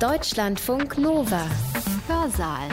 Deutschlandfunk 0.00 0.98
Nova. 0.98 1.46
Hörsaal. 2.08 2.68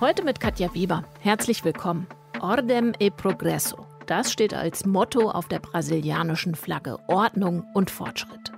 Heute 0.00 0.24
mit 0.24 0.40
Katja 0.40 0.74
Weber. 0.74 1.04
Herzlich 1.20 1.64
willkommen. 1.64 2.08
Ordem 2.40 2.92
e 2.98 3.10
Progresso. 3.10 3.86
Das 4.06 4.32
steht 4.32 4.54
als 4.54 4.84
Motto 4.84 5.30
auf 5.30 5.46
der 5.46 5.60
brasilianischen 5.60 6.56
Flagge. 6.56 6.98
Ordnung 7.06 7.64
und 7.74 7.90
Fortschritt. 7.90 8.53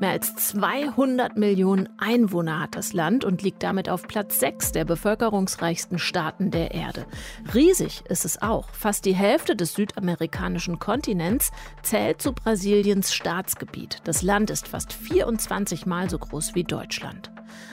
Mehr 0.00 0.10
als 0.10 0.34
200 0.34 1.36
Millionen 1.36 1.88
Einwohner 1.98 2.60
hat 2.60 2.74
das 2.74 2.92
Land 2.92 3.24
und 3.24 3.42
liegt 3.42 3.62
damit 3.62 3.88
auf 3.88 4.08
Platz 4.08 4.40
6 4.40 4.72
der 4.72 4.84
bevölkerungsreichsten 4.84 5.98
Staaten 5.98 6.50
der 6.50 6.72
Erde. 6.72 7.06
Riesig 7.54 8.02
ist 8.08 8.24
es 8.24 8.40
auch. 8.40 8.68
Fast 8.70 9.04
die 9.04 9.14
Hälfte 9.14 9.56
des 9.56 9.74
südamerikanischen 9.74 10.78
Kontinents 10.78 11.50
zählt 11.82 12.22
zu 12.22 12.32
Brasiliens 12.32 13.12
Staatsgebiet. 13.12 13.98
Das 14.04 14.22
Land 14.22 14.50
ist 14.50 14.68
fast 14.68 14.92
24 14.92 15.86
Mal 15.86 16.08
so 16.08 16.18
groß 16.18 16.54
wie 16.54 16.64
Deutschland. 16.64 17.30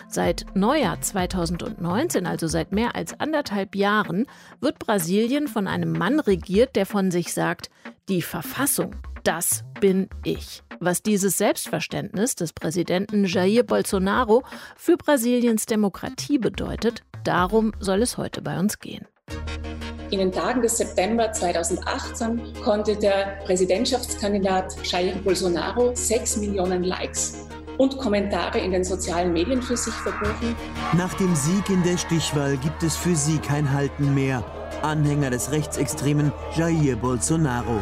Seit 0.10 0.46
Neujahr 0.54 1.00
2019, 1.02 2.26
also 2.26 2.48
seit 2.48 2.72
mehr 2.72 2.96
als 2.96 3.20
anderthalb 3.20 3.76
Jahren, 3.76 4.26
wird 4.60 4.80
Brasilien 4.80 5.48
von 5.48 5.68
einem 5.68 5.92
Mann 5.92 6.20
regiert, 6.20 6.76
der 6.76 6.86
von 6.86 7.12
sich 7.12 7.34
sagt, 7.34 7.70
die 8.10 8.22
Verfassung, 8.22 8.96
das 9.28 9.66
bin 9.82 10.08
ich. 10.24 10.64
Was 10.80 11.04
dieses 11.04 11.38
Selbstverständnis 11.38 12.36
des 12.36 12.54
Präsidenten 12.54 13.26
Jair 13.26 13.64
Bolsonaro 13.64 14.44
für 14.78 14.96
Brasiliens 14.96 15.66
Demokratie 15.66 16.38
bedeutet, 16.38 17.02
darum 17.26 17.74
soll 17.80 18.02
es 18.04 18.18
heute 18.18 18.42
bei 18.42 18.58
uns 18.58 18.80
gehen. 18.80 19.06
In 20.12 20.20
den 20.20 20.32
Tagen 20.32 20.62
des 20.62 20.78
September 20.78 21.30
2018 21.34 22.54
konnte 22.64 22.96
der 22.96 23.40
Präsidentschaftskandidat 23.44 24.78
Jair 24.90 25.16
Bolsonaro 25.16 25.94
sechs 25.94 26.38
Millionen 26.38 26.86
Likes 26.86 27.46
und 27.78 27.98
Kommentare 27.98 28.60
in 28.60 28.72
den 28.72 28.86
sozialen 28.86 29.34
Medien 29.34 29.62
für 29.62 29.76
sich 29.76 29.94
verbuchen. 29.94 30.56
Nach 30.94 31.14
dem 31.16 31.36
Sieg 31.36 31.70
in 31.70 31.84
der 31.84 31.98
Stichwahl 31.98 32.56
gibt 32.58 32.82
es 32.82 32.96
für 32.96 33.16
sie 33.16 33.40
kein 33.40 33.74
Halten 33.74 34.14
mehr. 34.14 34.42
Anhänger 34.84 35.32
des 35.32 35.52
rechtsextremen 35.52 36.32
Jair 36.56 36.96
Bolsonaro. 36.96 37.82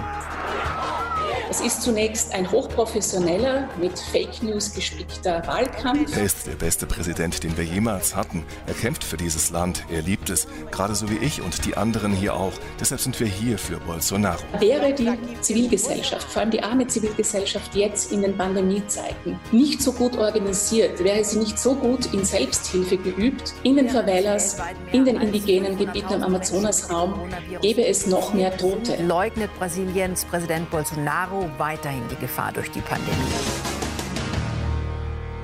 Es 1.48 1.62
ist 1.62 1.84
zunächst 1.84 2.34
ein 2.34 2.52
hochprofessioneller, 2.52 3.70
mit 3.80 4.00
Fake 4.00 4.42
News 4.42 4.74
gespickter 4.74 5.46
Wahlkampf. 5.46 6.18
Er 6.18 6.24
ist 6.24 6.48
der 6.48 6.54
beste 6.54 6.88
Präsident, 6.88 7.44
den 7.44 7.56
wir 7.56 7.64
jemals 7.64 8.16
hatten. 8.16 8.44
Er 8.66 8.74
kämpft 8.74 9.04
für 9.04 9.16
dieses 9.16 9.52
Land, 9.52 9.84
er 9.92 10.02
liebt 10.02 10.32
es, 10.32 10.48
gerade 10.72 10.96
so 10.96 11.08
wie 11.10 11.18
ich 11.18 11.44
und 11.44 11.66
die 11.66 11.78
anderen 11.78 12.14
hier 12.14 12.34
auch. 12.34 12.54
Deshalb 12.80 13.00
sind 13.00 13.20
wir 13.20 13.28
hier 13.28 13.60
für 13.60 13.78
Bolsonaro. 13.78 14.42
Wäre 14.60 14.92
die 14.94 15.12
Zivilgesellschaft, 15.42 16.28
vor 16.32 16.42
allem 16.42 16.52
die 16.52 16.64
arme 16.64 16.88
Zivilgesellschaft 16.88 17.76
jetzt 17.76 18.12
in 18.12 18.24
den 18.24 18.36
Pandemiezeiten, 18.36 19.40
nicht 19.52 19.84
so 19.84 19.92
gut 19.92 20.18
organisiert, 20.18 21.04
wäre 21.04 21.24
sie 21.24 21.38
nicht 21.38 21.60
so 21.60 21.76
gut 21.76 22.12
in 22.12 22.26
Selbsthilfe 22.26 22.98
geübt, 22.98 23.54
in 23.62 23.76
den 23.76 23.90
Favelas, 23.90 24.58
in 24.92 25.06
den 25.06 25.22
indigenen 25.22 25.78
Gebieten 25.78 26.14
im 26.14 26.24
Amazonasraum, 26.24 27.14
gäbe 27.62 27.86
es 27.86 28.08
noch 28.08 28.34
mehr 28.34 28.58
Tote. 28.58 28.98
Leugnet 29.04 29.52
Brasiliens 29.60 30.26
Präsident 30.26 30.72
Bolsonaro 30.72 31.35
weiterhin 31.58 32.04
die 32.10 32.16
Gefahr 32.16 32.52
durch 32.52 32.72
die 32.72 32.82
Pandemie. 32.82 33.16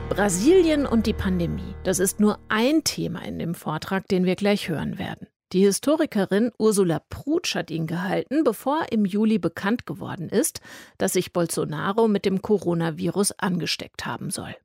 Brasilien 0.10 0.86
und 0.86 1.06
die 1.08 1.14
Pandemie. 1.14 1.76
Das 1.84 2.00
ist 2.00 2.20
nur 2.20 2.40
ein 2.50 2.84
Thema 2.84 3.24
in 3.24 3.40
dem 3.40 3.56
Vortrag, 3.56 4.08
den 4.08 4.26
wir 4.26 4.36
gleich 4.36 4.68
hören 4.68 5.00
werden. 5.00 5.28
Die 5.54 5.66
Historikerin 5.66 6.52
Ursula 6.58 7.02
Prutsch 7.10 7.56
hat 7.56 7.72
ihn 7.72 7.88
gehalten, 7.88 8.44
bevor 8.44 8.86
im 8.92 9.06
Juli 9.06 9.38
bekannt 9.38 9.86
geworden 9.86 10.30
ist, 10.30 10.62
dass 10.98 11.14
sich 11.14 11.34
Bolsonaro 11.34 12.08
mit 12.08 12.26
dem 12.26 12.42
Coronavirus 12.42 13.34
angesteckt 13.34 14.06
haben 14.06 14.32
soll. 14.32 14.56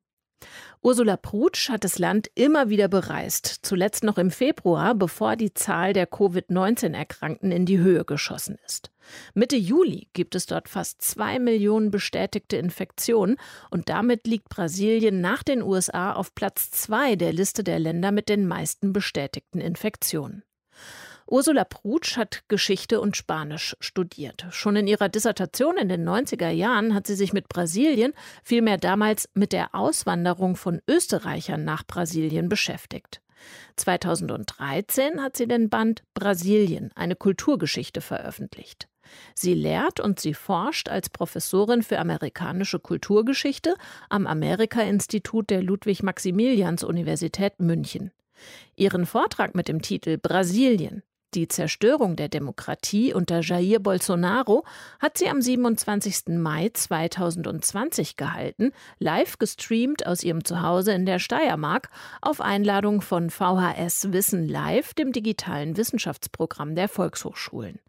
Ursula 0.86 1.16
Prutsch 1.16 1.68
hat 1.68 1.82
das 1.82 1.98
Land 1.98 2.30
immer 2.36 2.68
wieder 2.68 2.86
bereist, 2.86 3.58
zuletzt 3.62 4.04
noch 4.04 4.18
im 4.18 4.30
Februar, 4.30 4.94
bevor 4.94 5.34
die 5.34 5.52
Zahl 5.52 5.92
der 5.92 6.06
Covid-19-Erkrankten 6.06 7.50
in 7.50 7.66
die 7.66 7.78
Höhe 7.78 8.04
geschossen 8.04 8.56
ist. 8.64 8.92
Mitte 9.34 9.56
Juli 9.56 10.06
gibt 10.12 10.36
es 10.36 10.46
dort 10.46 10.68
fast 10.68 11.02
zwei 11.02 11.40
Millionen 11.40 11.90
bestätigte 11.90 12.56
Infektionen 12.56 13.36
und 13.68 13.88
damit 13.88 14.28
liegt 14.28 14.48
Brasilien 14.48 15.20
nach 15.20 15.42
den 15.42 15.60
USA 15.60 16.12
auf 16.12 16.36
Platz 16.36 16.70
zwei 16.70 17.16
der 17.16 17.32
Liste 17.32 17.64
der 17.64 17.80
Länder 17.80 18.12
mit 18.12 18.28
den 18.28 18.46
meisten 18.46 18.92
bestätigten 18.92 19.60
Infektionen. 19.60 20.44
Ursula 21.28 21.64
Prutsch 21.64 22.16
hat 22.16 22.44
Geschichte 22.46 23.00
und 23.00 23.16
Spanisch 23.16 23.76
studiert. 23.80 24.46
Schon 24.50 24.76
in 24.76 24.86
ihrer 24.86 25.08
Dissertation 25.08 25.76
in 25.76 25.88
den 25.88 26.08
90er 26.08 26.50
Jahren 26.50 26.94
hat 26.94 27.08
sie 27.08 27.16
sich 27.16 27.32
mit 27.32 27.48
Brasilien, 27.48 28.12
vielmehr 28.44 28.78
damals 28.78 29.28
mit 29.34 29.52
der 29.52 29.74
Auswanderung 29.74 30.54
von 30.54 30.80
Österreichern 30.88 31.64
nach 31.64 31.84
Brasilien 31.84 32.48
beschäftigt. 32.48 33.22
2013 33.74 35.20
hat 35.20 35.36
sie 35.36 35.48
den 35.48 35.68
Band 35.68 36.04
Brasilien, 36.14 36.92
eine 36.94 37.16
Kulturgeschichte 37.16 38.00
veröffentlicht. 38.00 38.88
Sie 39.34 39.54
lehrt 39.54 39.98
und 39.98 40.20
sie 40.20 40.34
forscht 40.34 40.88
als 40.88 41.10
Professorin 41.10 41.82
für 41.82 41.98
amerikanische 41.98 42.78
Kulturgeschichte 42.78 43.74
am 44.08 44.28
Amerika-Institut 44.28 45.50
der 45.50 45.62
Ludwig-Maximilians-Universität 45.62 47.60
München. 47.60 48.12
Ihren 48.76 49.06
Vortrag 49.06 49.54
mit 49.54 49.68
dem 49.68 49.80
Titel 49.80 50.18
Brasilien, 50.18 51.02
die 51.34 51.48
Zerstörung 51.48 52.16
der 52.16 52.28
Demokratie 52.28 53.12
unter 53.12 53.40
Jair 53.40 53.78
Bolsonaro 53.78 54.64
hat 54.98 55.18
sie 55.18 55.28
am 55.28 55.42
27. 55.42 56.38
Mai 56.38 56.70
2020 56.72 58.16
gehalten, 58.16 58.72
live 58.98 59.38
gestreamt 59.38 60.06
aus 60.06 60.22
ihrem 60.22 60.44
Zuhause 60.44 60.92
in 60.92 61.04
der 61.04 61.18
Steiermark 61.18 61.90
auf 62.22 62.40
Einladung 62.40 63.00
von 63.00 63.30
VHS 63.30 64.12
Wissen 64.12 64.48
Live, 64.48 64.94
dem 64.94 65.12
digitalen 65.12 65.76
Wissenschaftsprogramm 65.76 66.74
der 66.74 66.88
Volkshochschulen. 66.88 67.80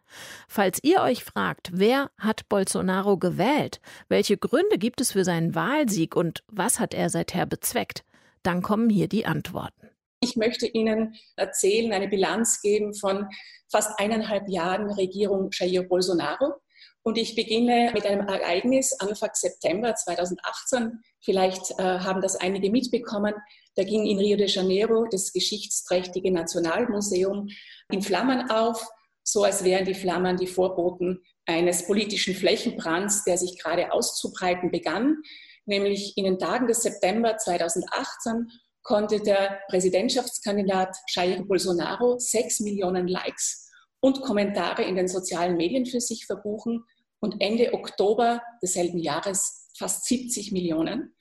Falls 0.47 0.79
ihr 0.83 1.01
euch 1.01 1.23
fragt, 1.23 1.69
wer 1.73 2.09
hat 2.17 2.49
Bolsonaro 2.49 3.17
gewählt, 3.17 3.79
welche 4.09 4.37
Gründe 4.37 4.77
gibt 4.77 5.01
es 5.01 5.11
für 5.11 5.23
seinen 5.23 5.55
Wahlsieg 5.55 6.15
und 6.15 6.43
was 6.47 6.79
hat 6.79 6.93
er 6.93 7.09
seither 7.09 7.45
bezweckt, 7.45 8.03
dann 8.43 8.61
kommen 8.61 8.89
hier 8.89 9.07
die 9.07 9.25
Antworten. 9.25 9.89
Ich 10.19 10.35
möchte 10.35 10.65
Ihnen 10.65 11.15
erzählen, 11.35 11.93
eine 11.93 12.07
Bilanz 12.07 12.61
geben 12.61 12.93
von 12.95 13.27
fast 13.71 13.99
eineinhalb 13.99 14.49
Jahren 14.49 14.89
Regierung 14.89 15.49
Jair 15.53 15.83
Bolsonaro. 15.83 16.55
Und 17.03 17.17
ich 17.17 17.35
beginne 17.35 17.91
mit 17.93 18.05
einem 18.05 18.27
Ereignis 18.27 18.93
Anfang 18.99 19.29
September 19.33 19.95
2018. 19.95 20.99
Vielleicht 21.21 21.71
äh, 21.79 21.83
haben 21.83 22.21
das 22.21 22.35
einige 22.35 22.69
mitbekommen. 22.71 23.33
Da 23.75 23.83
ging 23.83 24.05
in 24.05 24.17
Rio 24.17 24.37
de 24.37 24.47
Janeiro 24.47 25.05
das 25.09 25.31
geschichtsträchtige 25.31 26.31
Nationalmuseum 26.31 27.47
in 27.91 28.01
Flammen 28.01 28.49
auf, 28.49 28.85
so 29.23 29.43
als 29.43 29.63
wären 29.63 29.85
die 29.85 29.93
Flammen 29.93 30.35
die 30.35 30.47
Vorboten 30.47 31.21
eines 31.45 31.85
politischen 31.85 32.33
Flächenbrands, 32.33 33.23
der 33.23 33.37
sich 33.37 33.57
gerade 33.59 33.93
auszubreiten 33.93 34.71
begann. 34.71 35.21
Nämlich 35.65 36.17
in 36.17 36.25
den 36.25 36.39
Tagen 36.39 36.67
des 36.67 36.81
September 36.81 37.37
2018 37.37 38.51
konnte 38.87 39.19
der 39.19 39.59
Präsidentschaftskandidat 39.67 40.95
Jair 41.13 41.43
Bolsonaro 41.43 42.17
sechs 42.19 42.61
Millionen 42.61 43.09
Likes 43.09 43.69
und 43.99 44.21
Kommentare 44.21 44.83
in 44.83 44.95
den 44.95 45.09
sozialen 45.09 45.57
Medien 45.57 45.85
für 45.85 45.99
sich 45.99 46.25
verbuchen 46.25 46.85
und 47.19 47.35
Ende 47.41 47.73
Oktober 47.73 48.41
desselben 48.63 48.97
Jahres 48.97 49.69
fast 49.77 50.05
70 50.05 50.53
Millionen. 50.53 51.13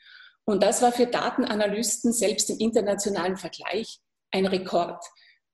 Und 0.44 0.62
das 0.62 0.80
war 0.80 0.92
für 0.92 1.08
Datenanalysten 1.08 2.12
selbst 2.12 2.50
im 2.50 2.58
internationalen 2.58 3.36
Vergleich 3.36 3.98
ein 4.30 4.46
Rekord. 4.46 5.02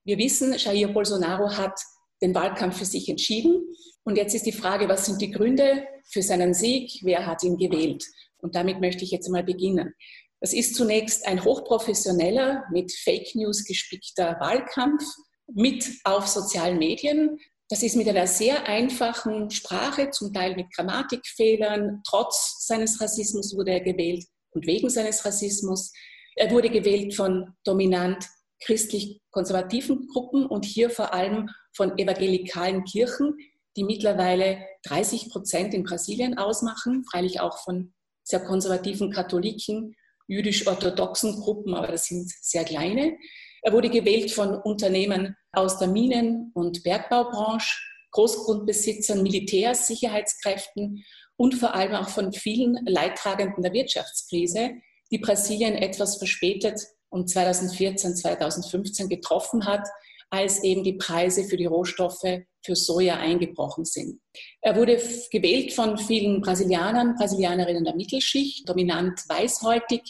Wir 0.05 0.19
wissen, 0.19 0.53
Jair 0.53 0.89
Bolsonaro 0.89 1.57
hat 1.57 1.79
den 2.21 2.35
Wahlkampf 2.35 2.77
für 2.77 2.85
sich 2.85 3.09
entschieden. 3.09 3.75
Und 4.03 4.17
jetzt 4.17 4.35
ist 4.35 4.45
die 4.45 4.51
Frage, 4.51 4.87
was 4.87 5.07
sind 5.07 5.19
die 5.19 5.31
Gründe 5.31 5.87
für 6.11 6.21
seinen 6.21 6.53
Sieg? 6.53 6.99
Wer 7.01 7.25
hat 7.25 7.41
ihn 7.41 7.57
gewählt? 7.57 8.05
Und 8.37 8.55
damit 8.55 8.81
möchte 8.81 9.03
ich 9.03 9.09
jetzt 9.09 9.25
einmal 9.25 9.43
beginnen. 9.43 9.95
Das 10.43 10.51
ist 10.51 10.75
zunächst 10.75 11.25
ein 11.25 11.41
hochprofessioneller, 11.41 12.65
mit 12.69 12.91
Fake 12.91 13.33
News 13.33 13.63
gespickter 13.63 14.35
Wahlkampf, 14.41 15.01
mit 15.47 15.89
auf 16.03 16.27
sozialen 16.27 16.79
Medien. 16.79 17.39
Das 17.69 17.81
ist 17.81 17.95
mit 17.95 18.09
einer 18.09 18.27
sehr 18.27 18.67
einfachen 18.67 19.49
Sprache, 19.51 20.09
zum 20.09 20.33
Teil 20.33 20.57
mit 20.57 20.69
Grammatikfehlern. 20.75 22.01
Trotz 22.05 22.67
seines 22.67 22.99
Rassismus 22.99 23.55
wurde 23.55 23.71
er 23.71 23.79
gewählt 23.79 24.25
und 24.51 24.67
wegen 24.67 24.89
seines 24.89 25.23
Rassismus. 25.23 25.93
Er 26.35 26.51
wurde 26.51 26.69
gewählt 26.69 27.15
von 27.15 27.55
dominant 27.63 28.27
christlich-konservativen 28.65 30.09
Gruppen 30.09 30.45
und 30.45 30.65
hier 30.65 30.89
vor 30.89 31.13
allem 31.13 31.49
von 31.73 31.97
evangelikalen 31.97 32.83
Kirchen, 32.83 33.37
die 33.77 33.85
mittlerweile 33.85 34.57
30 34.87 35.29
Prozent 35.29 35.73
in 35.73 35.83
Brasilien 35.83 36.37
ausmachen, 36.37 37.05
freilich 37.09 37.39
auch 37.39 37.59
von 37.59 37.93
sehr 38.25 38.41
konservativen 38.41 39.09
Katholiken 39.09 39.95
jüdisch-orthodoxen 40.27 41.39
Gruppen, 41.39 41.73
aber 41.73 41.87
das 41.87 42.05
sind 42.05 42.31
sehr 42.41 42.63
kleine. 42.63 43.17
Er 43.61 43.73
wurde 43.73 43.89
gewählt 43.89 44.31
von 44.31 44.55
Unternehmen 44.55 45.35
aus 45.51 45.79
der 45.79 45.87
Minen- 45.87 46.51
und 46.53 46.83
Bergbaubranche, 46.83 47.77
Großgrundbesitzern, 48.11 49.23
Militärs, 49.23 49.87
Sicherheitskräften 49.87 51.03
und 51.35 51.55
vor 51.55 51.73
allem 51.73 51.95
auch 51.95 52.09
von 52.09 52.31
vielen 52.31 52.85
Leidtragenden 52.85 53.63
der 53.63 53.73
Wirtschaftskrise, 53.73 54.71
die 55.11 55.17
Brasilien 55.17 55.75
etwas 55.75 56.17
verspätet 56.17 56.79
und 57.09 57.29
2014, 57.29 58.15
2015 58.15 59.09
getroffen 59.09 59.65
hat, 59.65 59.87
als 60.33 60.63
eben 60.63 60.83
die 60.83 60.93
Preise 60.93 61.43
für 61.43 61.57
die 61.57 61.67
Rohstoffe 61.67 62.41
für 62.65 62.75
Soja 62.75 63.17
eingebrochen 63.17 63.85
sind. 63.85 64.19
Er 64.61 64.75
wurde 64.75 64.99
gewählt 65.31 65.73
von 65.73 65.95
vielen 65.99 66.41
Brasilianern, 66.41 67.13
Brasilianerinnen 67.15 67.83
der 67.83 67.95
Mittelschicht, 67.95 68.67
dominant 68.67 69.21
weißhäutig. 69.29 70.01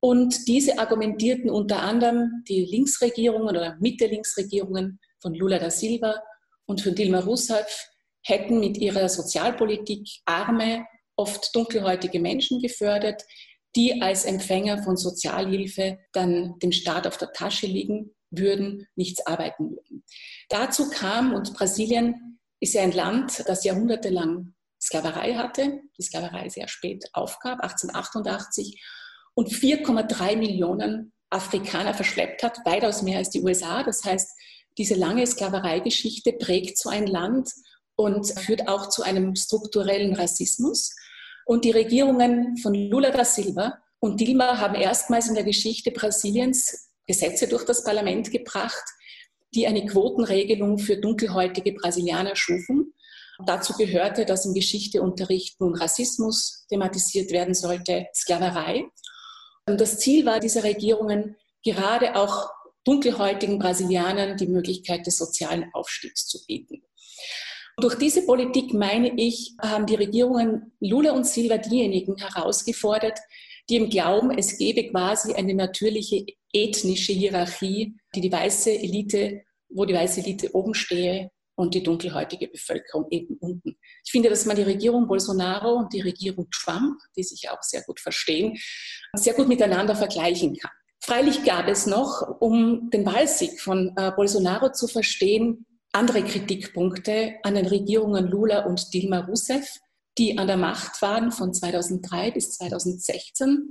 Und 0.00 0.48
diese 0.48 0.80
argumentierten 0.80 1.50
unter 1.50 1.82
anderem 1.82 2.42
die 2.48 2.64
Linksregierungen 2.64 3.48
oder 3.48 3.76
Mitte-Linksregierungen 3.78 4.98
von 5.20 5.34
Lula 5.34 5.60
da 5.60 5.70
Silva 5.70 6.20
und 6.66 6.80
von 6.80 6.96
Dilma 6.96 7.20
Rousseff 7.20 7.88
hätten 8.22 8.58
mit 8.58 8.76
ihrer 8.76 9.08
Sozialpolitik 9.08 10.08
arme, 10.24 10.84
oft 11.14 11.54
dunkelhäutige 11.54 12.18
Menschen 12.18 12.60
gefördert, 12.60 13.22
die 13.76 14.02
als 14.02 14.24
Empfänger 14.24 14.82
von 14.82 14.96
Sozialhilfe 14.96 15.98
dann 16.12 16.58
dem 16.58 16.72
Staat 16.72 17.06
auf 17.06 17.18
der 17.18 17.32
Tasche 17.32 17.68
liegen 17.68 18.13
würden, 18.38 18.86
nichts 18.96 19.26
arbeiten 19.26 19.70
würden. 19.70 20.04
Dazu 20.48 20.90
kam, 20.90 21.34
und 21.34 21.54
Brasilien 21.54 22.38
ist 22.60 22.74
ja 22.74 22.82
ein 22.82 22.92
Land, 22.92 23.44
das 23.46 23.64
jahrhundertelang 23.64 24.54
Sklaverei 24.80 25.34
hatte, 25.34 25.80
die 25.98 26.02
Sklaverei 26.02 26.48
sehr 26.48 26.68
spät 26.68 27.04
aufgab, 27.12 27.60
1888, 27.62 28.82
und 29.34 29.48
4,3 29.48 30.36
Millionen 30.36 31.12
Afrikaner 31.30 31.94
verschleppt 31.94 32.42
hat, 32.42 32.58
weitaus 32.64 33.02
mehr 33.02 33.18
als 33.18 33.30
die 33.30 33.42
USA. 33.42 33.82
Das 33.82 34.04
heißt, 34.04 34.30
diese 34.78 34.94
lange 34.94 35.26
Sklavereigeschichte 35.26 36.32
prägt 36.34 36.78
so 36.78 36.88
ein 36.88 37.06
Land 37.06 37.50
und 37.96 38.26
führt 38.40 38.68
auch 38.68 38.88
zu 38.88 39.02
einem 39.02 39.34
strukturellen 39.34 40.14
Rassismus. 40.14 40.94
Und 41.46 41.64
die 41.64 41.70
Regierungen 41.70 42.56
von 42.56 42.74
Lula 42.74 43.10
da 43.10 43.24
Silva 43.24 43.78
und 44.00 44.20
Dilma 44.20 44.58
haben 44.58 44.74
erstmals 44.74 45.28
in 45.28 45.34
der 45.34 45.44
Geschichte 45.44 45.90
Brasiliens 45.90 46.83
Gesetze 47.06 47.48
durch 47.48 47.64
das 47.64 47.84
Parlament 47.84 48.30
gebracht, 48.30 48.84
die 49.54 49.66
eine 49.66 49.86
Quotenregelung 49.86 50.78
für 50.78 50.96
dunkelhäutige 50.96 51.72
Brasilianer 51.72 52.36
schufen. 52.36 52.94
Dazu 53.46 53.72
gehörte, 53.74 54.24
dass 54.24 54.46
im 54.46 54.54
Geschichteunterricht 54.54 55.60
nun 55.60 55.74
Rassismus 55.74 56.66
thematisiert 56.68 57.30
werden 57.30 57.54
sollte, 57.54 58.06
Sklaverei. 58.14 58.84
Und 59.66 59.80
das 59.80 59.98
Ziel 59.98 60.26
war 60.26 60.40
dieser 60.40 60.64
Regierungen, 60.64 61.36
gerade 61.64 62.16
auch 62.16 62.50
dunkelhäutigen 62.84 63.58
Brasilianern 63.58 64.36
die 64.36 64.46
Möglichkeit 64.46 65.06
des 65.06 65.16
sozialen 65.16 65.70
Aufstiegs 65.72 66.26
zu 66.26 66.44
bieten. 66.46 66.82
Durch 67.78 67.96
diese 67.96 68.24
Politik, 68.24 68.72
meine 68.72 69.12
ich, 69.16 69.54
haben 69.60 69.86
die 69.86 69.96
Regierungen 69.96 70.72
Lula 70.80 71.12
und 71.12 71.26
Silva 71.26 71.58
diejenigen 71.58 72.16
herausgefordert, 72.16 73.18
die 73.68 73.76
im 73.76 73.88
Glauben, 73.88 74.30
es 74.30 74.58
gebe 74.58 74.90
quasi 74.90 75.34
eine 75.34 75.54
natürliche 75.54 76.24
ethnische 76.54 77.12
Hierarchie, 77.12 77.96
die 78.14 78.20
die 78.20 78.32
weiße 78.32 78.70
Elite, 78.70 79.42
wo 79.68 79.84
die 79.84 79.94
weiße 79.94 80.20
Elite 80.20 80.54
oben 80.54 80.74
stehe 80.74 81.30
und 81.56 81.74
die 81.74 81.82
dunkelhäutige 81.82 82.48
Bevölkerung 82.48 83.06
eben 83.10 83.36
unten. 83.38 83.76
Ich 84.04 84.10
finde, 84.10 84.28
dass 84.28 84.46
man 84.46 84.56
die 84.56 84.62
Regierung 84.62 85.06
Bolsonaro 85.06 85.74
und 85.74 85.92
die 85.92 86.00
Regierung 86.00 86.48
Trump, 86.50 86.98
die 87.16 87.22
sich 87.22 87.48
auch 87.50 87.62
sehr 87.62 87.82
gut 87.82 88.00
verstehen, 88.00 88.56
sehr 89.14 89.34
gut 89.34 89.48
miteinander 89.48 89.94
vergleichen 89.94 90.56
kann. 90.56 90.72
Freilich 91.00 91.44
gab 91.44 91.68
es 91.68 91.86
noch, 91.86 92.40
um 92.40 92.88
den 92.90 93.04
Wahlsieg 93.04 93.60
von 93.60 93.92
äh, 93.96 94.10
Bolsonaro 94.16 94.72
zu 94.72 94.88
verstehen, 94.88 95.66
andere 95.92 96.24
Kritikpunkte 96.24 97.34
an 97.42 97.54
den 97.54 97.66
Regierungen 97.66 98.26
Lula 98.26 98.64
und 98.64 98.92
Dilma 98.94 99.20
Rousseff, 99.20 99.78
die 100.18 100.38
an 100.38 100.46
der 100.46 100.56
Macht 100.56 101.02
waren 101.02 101.30
von 101.30 101.52
2003 101.52 102.30
bis 102.32 102.52
2016 102.52 103.68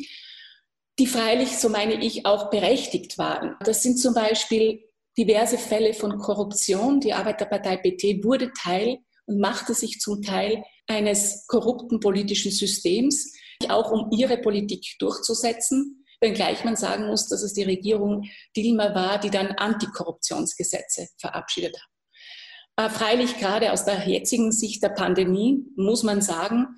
die 1.00 1.08
freilich, 1.08 1.58
so 1.58 1.70
meine 1.70 2.04
ich, 2.04 2.26
auch 2.26 2.50
berechtigt 2.50 3.18
waren. 3.18 3.56
Das 3.62 3.82
sind 3.84 3.98
zum 3.98 4.14
Beispiel 4.14 4.84
diverse 5.18 5.58
Fälle 5.58 5.94
von 5.94 6.18
Korruption. 6.20 7.00
Die 7.00 7.14
Arbeiterpartei 7.14 7.78
PT 7.78 8.24
wurde 8.24 8.52
Teil 8.62 9.00
und 9.26 9.40
machte 9.40 9.74
sich 9.74 10.00
zum 10.00 10.22
Teil 10.22 10.64
eines 10.88 11.48
korrupten 11.48 12.00
politischen 12.00 12.52
Systems, 12.52 13.34
auch 13.70 13.92
um 13.92 14.12
ihre 14.12 14.38
Politik 14.38 14.86
durchzusetzen, 15.00 16.06
wenngleich 16.20 16.64
man 16.64 16.76
sagen 16.76 17.08
muss, 17.08 17.28
dass 17.28 17.42
es 17.42 17.54
die 17.54 17.64
Regierung 17.64 18.30
Dilma 18.56 18.94
war, 18.94 19.20
die 19.20 19.30
dann 19.30 19.48
Antikorruptionsgesetze 19.52 21.08
verabschiedet 21.18 21.78
hat. 21.78 22.92
Freilich 22.92 23.38
gerade 23.38 23.72
aus 23.72 23.86
der 23.86 24.08
jetzigen 24.08 24.52
Sicht 24.52 24.82
der 24.82 24.90
Pandemie 24.90 25.64
muss 25.76 26.04
man 26.04 26.22
sagen, 26.22 26.76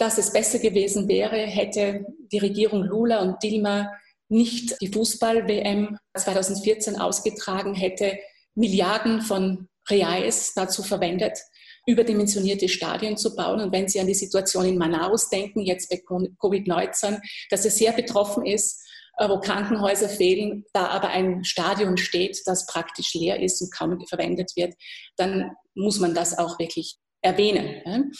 dass 0.00 0.16
es 0.16 0.32
besser 0.32 0.58
gewesen 0.58 1.08
wäre, 1.08 1.36
hätte 1.36 2.06
die 2.32 2.38
Regierung 2.38 2.82
Lula 2.84 3.20
und 3.20 3.42
Dilma 3.42 3.92
nicht 4.30 4.80
die 4.80 4.88
Fußball-WM 4.88 5.98
2014 6.16 6.98
ausgetragen, 6.98 7.74
hätte 7.74 8.18
Milliarden 8.54 9.20
von 9.20 9.68
Reais 9.90 10.54
dazu 10.54 10.82
verwendet, 10.82 11.38
überdimensionierte 11.86 12.68
Stadien 12.68 13.18
zu 13.18 13.36
bauen. 13.36 13.60
Und 13.60 13.72
wenn 13.72 13.88
Sie 13.88 14.00
an 14.00 14.06
die 14.06 14.14
Situation 14.14 14.64
in 14.64 14.78
Manaus 14.78 15.28
denken, 15.28 15.60
jetzt 15.60 15.90
bei 15.90 15.96
Covid-19, 15.96 17.20
dass 17.50 17.66
es 17.66 17.76
sehr 17.76 17.92
betroffen 17.92 18.46
ist, 18.46 18.82
äh, 19.18 19.28
wo 19.28 19.38
Krankenhäuser 19.38 20.08
fehlen, 20.08 20.64
da 20.72 20.86
aber 20.86 21.08
ein 21.08 21.44
Stadion 21.44 21.98
steht, 21.98 22.40
das 22.46 22.64
praktisch 22.64 23.12
leer 23.12 23.38
ist 23.38 23.60
und 23.60 23.70
kaum 23.70 24.02
verwendet 24.06 24.52
wird, 24.56 24.74
dann 25.16 25.50
muss 25.74 26.00
man 26.00 26.14
das 26.14 26.38
auch 26.38 26.58
wirklich 26.58 26.96
erwähnen. 27.22 28.12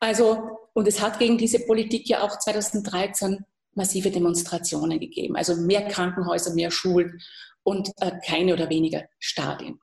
Also, 0.00 0.58
und 0.74 0.88
es 0.88 1.00
hat 1.00 1.18
gegen 1.18 1.38
diese 1.38 1.60
Politik 1.60 2.08
ja 2.08 2.22
auch 2.22 2.38
2013 2.38 3.44
massive 3.74 4.10
Demonstrationen 4.10 4.98
gegeben. 4.98 5.36
Also 5.36 5.56
mehr 5.56 5.86
Krankenhäuser, 5.86 6.54
mehr 6.54 6.70
Schulen 6.70 7.20
und 7.62 7.90
äh, 8.00 8.12
keine 8.26 8.54
oder 8.54 8.68
weniger 8.68 9.04
Stadien. 9.18 9.78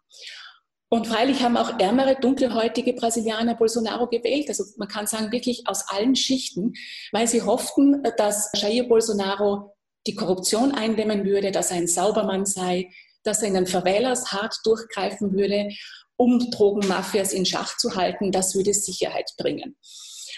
Und 0.90 1.08
freilich 1.08 1.44
haben 1.44 1.58
auch 1.58 1.80
ärmere, 1.80 2.16
dunkelhäutige 2.16 2.94
Brasilianer 2.94 3.56
Bolsonaro 3.56 4.08
gewählt. 4.08 4.48
Also 4.48 4.64
man 4.78 4.88
kann 4.88 5.06
sagen, 5.06 5.32
wirklich 5.32 5.68
aus 5.68 5.90
allen 5.90 6.16
Schichten, 6.16 6.74
weil 7.12 7.28
sie 7.28 7.42
hofften, 7.42 8.04
dass 8.18 8.52
Jair 8.54 8.86
Bolsonaro 8.86 9.76
die 10.06 10.16
Korruption 10.16 10.72
eindämmen 10.72 11.26
würde, 11.26 11.52
dass 11.52 11.72
er 11.72 11.78
ein 11.78 11.88
Saubermann 11.88 12.46
sei, 12.46 12.90
dass 13.24 13.42
er 13.42 13.50
in 13.50 13.56
den 13.56 13.68
Favelas 13.68 14.32
hart 14.32 14.56
durchgreifen 14.64 15.34
würde 15.34 15.70
um 16.18 16.52
Drogenmafias 16.52 17.34
in 17.34 17.46
Schach 17.46 17.78
zu 17.78 17.96
halten. 17.96 18.32
Das 18.32 18.56
würde 18.56 18.74
Sicherheit 18.74 19.32
bringen. 19.38 19.78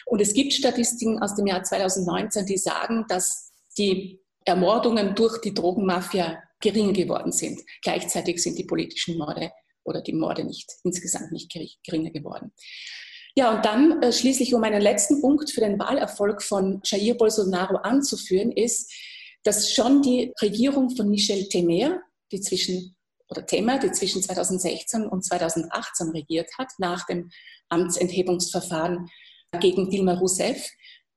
Und 0.06 0.22
es 0.22 0.34
gibt 0.34 0.54
Statistiken 0.54 1.20
aus 1.20 1.36
dem 1.36 1.48
Jahr 1.48 1.64
2019, 1.64 2.46
die 2.46 2.58
sagen, 2.58 3.06
dass 3.08 3.52
die 3.78 4.20
Ermordungen 4.46 5.16
durch 5.16 5.40
die 5.42 5.54
Drogenmafia 5.54 6.42
gering 6.60 6.94
geworden 6.94 7.32
sind. 7.32 7.62
Gleichzeitig 7.82 8.42
sind 8.42 8.58
die 8.58 8.65
politischen 8.65 9.18
Morde 9.18 9.51
oder 9.84 10.01
die 10.01 10.13
Morde 10.13 10.44
nicht 10.44 10.72
insgesamt 10.84 11.32
nicht 11.32 11.51
geringer 11.51 12.12
geworden. 12.12 12.51
Ja, 13.36 13.56
und 13.56 13.65
dann 13.65 14.01
äh, 14.01 14.12
schließlich, 14.12 14.53
um 14.53 14.63
einen 14.63 14.82
letzten 14.82 15.22
Punkt 15.22 15.51
für 15.51 15.62
den 15.62 15.80
Wahlerfolg 15.80 16.42
von 16.42 16.82
Jair 16.84 17.15
Bolsonaro 17.15 17.77
anzuführen, 17.77 18.51
ist, 18.51 18.92
dass 19.44 19.72
schon 19.72 20.01
die 20.01 20.34
Regierung 20.42 20.89
von 20.89 21.10
Michel 21.10 21.48
Temer, 21.48 22.01
die 22.32 22.42
zwischen 22.42 22.96
oder 23.29 23.45
Thema, 23.45 23.77
die 23.79 23.91
zwischen 23.91 24.21
2016 24.21 25.07
und 25.07 25.24
2018 25.24 26.09
regiert 26.09 26.50
hat, 26.57 26.71
nach 26.77 27.05
dem 27.05 27.29
Amtsenthebungsverfahren 27.69 29.09
gegen 29.59 29.89
Dilma 29.89 30.13
Rousseff, 30.13 30.69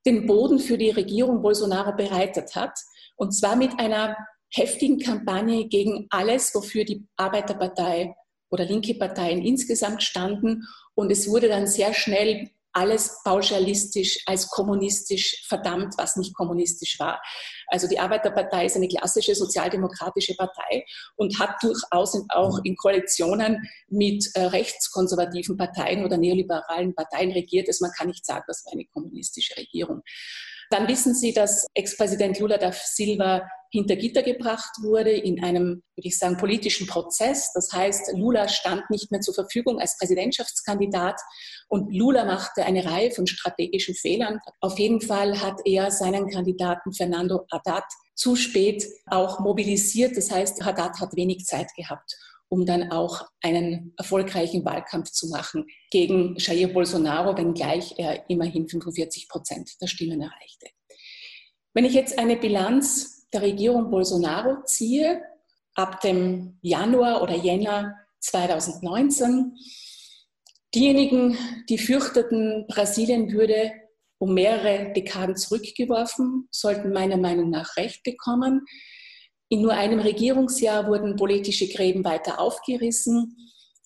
den 0.07 0.27
Boden 0.27 0.59
für 0.59 0.79
die 0.79 0.91
Regierung 0.91 1.43
Bolsonaro 1.43 1.95
bereitet 1.97 2.55
hat. 2.55 2.79
Und 3.17 3.33
zwar 3.33 3.57
mit 3.57 3.79
einer 3.79 4.17
heftigen 4.51 4.99
Kampagne 4.99 5.67
gegen 5.69 6.07
alles, 6.11 6.55
wofür 6.55 6.85
die 6.85 7.07
Arbeiterpartei 7.17 8.15
oder 8.51 8.65
linke 8.65 8.95
Parteien 8.95 9.43
insgesamt 9.43 10.03
standen. 10.03 10.65
Und 10.95 11.11
es 11.11 11.29
wurde 11.29 11.49
dann 11.49 11.67
sehr 11.67 11.95
schnell 11.95 12.51
alles 12.73 13.21
pauschalistisch 13.25 14.19
als 14.27 14.49
kommunistisch 14.49 15.45
verdammt, 15.47 15.95
was 15.99 16.17
nicht 16.17 16.35
kommunistisch 16.35 16.99
war. 16.99 17.21
Also 17.69 17.89
die 17.89 17.99
Arbeiterpartei 17.99 18.67
ist 18.67 18.77
eine 18.77 18.89
klassische 18.89 19.35
sozialdemokratische 19.35 20.35
Partei 20.35 20.85
und 21.17 21.39
hat 21.39 21.57
durchaus 21.63 22.17
auch 22.31 22.59
in 22.65 22.77
Koalitionen 22.77 23.69
mit 23.89 24.29
äh, 24.35 24.45
rechtskonservativen 24.45 25.57
Parteien 25.57 26.05
oder 26.05 26.17
neoliberalen 26.17 26.95
Parteien 26.95 27.33
regiert. 27.33 27.69
Also 27.69 27.85
man 27.85 27.93
kann 27.97 28.09
nicht 28.09 28.25
sagen, 28.25 28.45
das 28.47 28.65
war 28.65 28.73
eine 28.73 28.87
kommunistische 28.87 29.57
Regierung. 29.57 30.03
Dann 30.71 30.89
wissen 30.89 31.15
Sie, 31.15 31.35
dass 31.35 31.67
Ex-Präsident 31.75 32.39
Lula 32.39 32.57
da 32.57 32.73
Silva 32.73 33.43
hinter 33.73 33.97
Gitter 33.97 34.23
gebracht 34.23 34.71
wurde 34.83 35.11
in 35.11 35.43
einem, 35.43 35.83
würde 35.97 36.09
ich 36.09 36.19
sagen, 36.19 36.37
politischen 36.37 36.87
Prozess. 36.87 37.53
Das 37.55 37.73
heißt, 37.73 38.13
Lula 38.17 38.49
stand 38.49 38.91
nicht 38.91 39.11
mehr 39.11 39.23
zur 39.23 39.33
Verfügung 39.33 39.81
als 39.81 39.97
Präsidentschaftskandidat 39.99 41.19
und 41.69 41.93
Lula 41.95 42.27
machte 42.27 42.65
eine 42.65 42.85
Reihe 42.85 43.11
von 43.11 43.27
strategischen 43.27 43.95
Fehlern. 43.95 44.41
Auf 44.61 44.79
jeden 44.79 45.01
Fall 45.01 45.41
hat 45.41 45.61
er 45.65 45.91
seinen 45.91 46.29
Kandidaten 46.29 46.93
Fernando 46.93 47.47
Haddad 47.51 47.85
zu 48.15 48.37
spät 48.37 48.87
auch 49.07 49.41
mobilisiert. 49.41 50.19
Das 50.19 50.31
heißt, 50.31 50.63
Haddad 50.63 51.01
hat 51.01 51.17
wenig 51.17 51.47
Zeit 51.47 51.69
gehabt 51.75 52.15
um 52.49 52.67
dann 52.67 52.93
auch 52.93 53.27
einen 53.41 53.95
erfolgreichen 53.97 54.63
Wahlkampf 54.63 55.11
zu 55.11 55.29
machen 55.31 55.65
gegen 55.91 56.37
Jair 56.37 56.69
Bolsonaro, 56.69 57.35
wenngleich 57.35 57.95
er 57.97 58.29
immerhin 58.29 58.69
45 58.69 59.31
Prozent 59.31 59.71
der 59.81 59.87
Stimmen 59.87 60.21
erreichte. 60.21 60.67
Wenn 61.73 61.87
ich 61.87 61.95
jetzt 61.95 62.19
eine 62.19 62.37
Bilanz 62.37 63.22
der 63.33 63.43
Regierung 63.43 63.91
Bolsonaro 63.91 64.63
ziehe, 64.65 65.23
ab 65.75 66.01
dem 66.01 66.59
Januar 66.61 67.23
oder 67.23 67.35
Jänner 67.35 67.97
2019. 68.21 69.57
Diejenigen, 70.75 71.37
die 71.69 71.79
fürchteten, 71.79 72.67
Brasilien 72.69 73.33
würde 73.33 73.73
um 74.19 74.35
mehrere 74.35 74.93
Dekaden 74.93 75.37
zurückgeworfen, 75.37 76.47
sollten 76.51 76.93
meiner 76.93 77.17
Meinung 77.17 77.51
nach 77.51 77.77
Recht 77.77 78.05
bekommen. 78.05 78.65
In 79.49 79.63
nur 79.63 79.73
einem 79.73 79.99
Regierungsjahr 79.99 80.87
wurden 80.87 81.17
politische 81.17 81.69
Gräben 81.69 82.05
weiter 82.05 82.39
aufgerissen. 82.39 83.37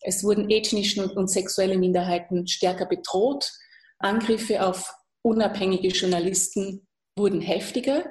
Es 0.03 0.23
wurden 0.23 0.51
ethnische 0.51 1.11
und 1.13 1.29
sexuelle 1.29 1.79
Minderheiten 1.79 2.47
stärker 2.47 2.87
bedroht. 2.87 3.51
Angriffe 3.99 4.65
auf 4.65 4.95
unabhängige 5.23 5.89
Journalisten 5.89 6.87
wurden 7.17 7.41
heftiger. 7.41 8.05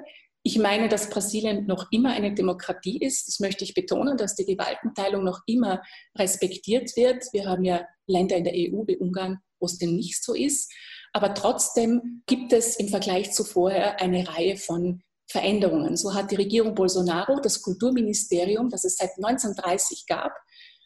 Ich 0.46 0.58
meine, 0.58 0.88
dass 0.88 1.10
Brasilien 1.10 1.66
noch 1.66 1.90
immer 1.90 2.10
eine 2.10 2.32
Demokratie 2.32 2.98
ist. 2.98 3.26
Das 3.26 3.40
möchte 3.40 3.64
ich 3.64 3.74
betonen, 3.74 4.16
dass 4.16 4.36
die 4.36 4.44
Gewaltenteilung 4.44 5.24
noch 5.24 5.40
immer 5.44 5.82
respektiert 6.16 6.96
wird. 6.96 7.24
Wir 7.32 7.46
haben 7.46 7.64
ja 7.64 7.84
Länder 8.06 8.36
in 8.36 8.44
der 8.44 8.52
EU 8.52 8.86
wie 8.86 8.96
Ungarn, 8.96 9.40
wo 9.58 9.66
es 9.66 9.78
denn 9.78 9.96
nicht 9.96 10.22
so 10.22 10.34
ist. 10.34 10.72
Aber 11.12 11.34
trotzdem 11.34 12.22
gibt 12.26 12.52
es 12.52 12.76
im 12.76 12.86
Vergleich 12.86 13.32
zu 13.32 13.42
vorher 13.42 14.00
eine 14.00 14.28
Reihe 14.28 14.56
von 14.56 15.02
Veränderungen. 15.28 15.96
So 15.96 16.14
hat 16.14 16.30
die 16.30 16.36
Regierung 16.36 16.76
Bolsonaro 16.76 17.40
das 17.40 17.60
Kulturministerium, 17.60 18.70
das 18.70 18.84
es 18.84 18.98
seit 18.98 19.16
1930 19.16 20.06
gab, 20.06 20.32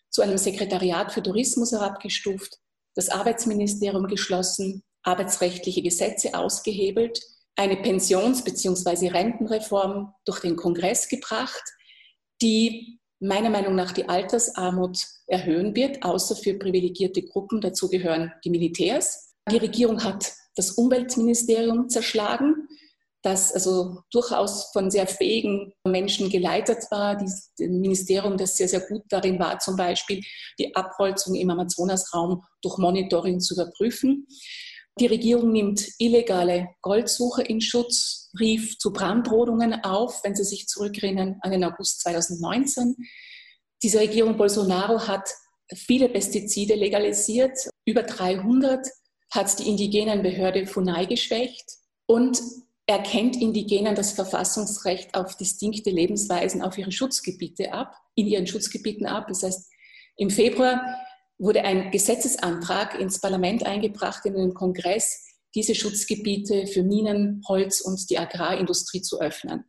zu 0.09 0.23
einem 0.23 0.39
Sekretariat 0.39 1.13
für 1.13 1.23
Tourismus 1.23 1.73
herabgestuft, 1.73 2.57
das 2.95 3.11
Arbeitsministerium 3.11 4.07
geschlossen, 4.07 4.85
arbeitsrechtliche 5.03 5.83
Gesetze 5.83 6.33
ausgehebelt, 6.33 7.21
eine 7.57 7.77
Pensions- 7.77 8.43
bzw. 8.43 9.09
Rentenreform 9.09 10.15
durch 10.25 10.41
den 10.41 10.57
Kongress 10.57 11.09
gebracht, 11.09 11.63
die 12.43 13.01
meiner 13.21 13.51
Meinung 13.51 13.75
nach 13.75 13.93
die 13.93 14.09
Altersarmut 14.09 14.99
erhöhen 15.27 15.75
wird, 15.75 16.03
außer 16.03 16.37
für 16.37 16.55
privilegierte 16.55 17.23
Gruppen. 17.23 17.61
Dazu 17.61 17.89
gehören 17.89 18.33
die 18.45 18.51
Militärs. 18.51 19.35
Die 19.51 19.59
Regierung 19.59 20.03
hat 20.03 20.33
das 20.57 20.73
Umweltministerium 20.73 21.89
zerschlagen, 21.89 22.69
das 23.23 23.53
also 23.53 23.99
durchaus 24.11 24.71
von 24.73 24.91
sehr 24.91 25.07
fähigen 25.07 25.75
Menschen 25.87 26.31
geleitet 26.31 26.85
war. 26.91 27.17
Dieses 27.17 27.53
Ministerium, 27.59 28.39
das 28.39 28.57
sehr, 28.57 28.69
sehr 28.69 28.81
gut 28.81 29.03
darin 29.11 29.39
war, 29.39 29.59
zum 29.59 29.77
Beispiel 29.77 30.23
die 30.59 30.75
Abholzung 30.75 31.35
im 31.35 31.51
Amazonasraum 31.51 32.43
durch 32.63 32.79
Monitoring 32.79 33.41
zu 33.41 33.55
überprüfen. 33.55 34.27
Die 34.99 35.07
Regierung 35.07 35.53
nimmt 35.53 35.87
illegale 35.99 36.69
Goldsuche 36.83 37.43
in 37.43 37.61
Schutz, 37.61 38.31
rief 38.39 38.77
zu 38.79 38.93
Brandrodungen 38.93 39.83
auf, 39.85 40.23
wenn 40.25 40.35
Sie 40.35 40.45
sich 40.45 40.67
zurückerinnern 40.67 41.37
an 41.41 41.53
den 41.53 41.65
August 41.65 42.01
2019. 42.03 42.97
Diese 43.83 44.01
Regierung 44.01 44.37
Bolsonaro 44.37 45.07
hat 45.07 45.31
viele 45.75 46.09
Pestizide 46.09 46.75
legalisiert, 46.75 47.57
über 47.87 48.03
300, 48.03 48.87
hat 49.31 49.59
die 49.59 49.69
indigenen 49.69 50.23
Behörde 50.23 50.67
FUNAI 50.67 51.07
geschwächt 51.07 51.65
und 52.07 52.41
erkennt 52.87 53.41
Indigenen 53.41 53.95
das 53.95 54.13
Verfassungsrecht 54.13 55.15
auf 55.15 55.37
distinkte 55.37 55.91
Lebensweisen 55.91 56.61
auf 56.61 56.77
ihre 56.77 56.91
Schutzgebiete 56.91 57.73
ab, 57.73 57.95
in 58.17 58.27
ihren 58.27 58.49
Schutzgebieten 58.49 59.07
ab. 59.07 59.27
Das 59.29 59.45
heißt, 59.45 59.71
im 60.17 60.29
Februar 60.29 60.83
wurde 61.41 61.65
ein 61.65 61.91
Gesetzesantrag 61.91 63.01
ins 63.01 63.21
Parlament 63.21 63.67
eingebracht, 63.67 64.25
in 64.27 64.35
den 64.35 64.55
Kongress, 64.55 65.27
diese 65.55 65.75
Schutzgebiete 65.75 66.67
für 66.67 66.85
Minen, 66.85 67.43
Holz 67.49 67.81
und 67.81 68.09
die 68.11 68.19
Agrarindustrie 68.19 69.03
zu 69.03 69.21
öffnen. 69.21 69.65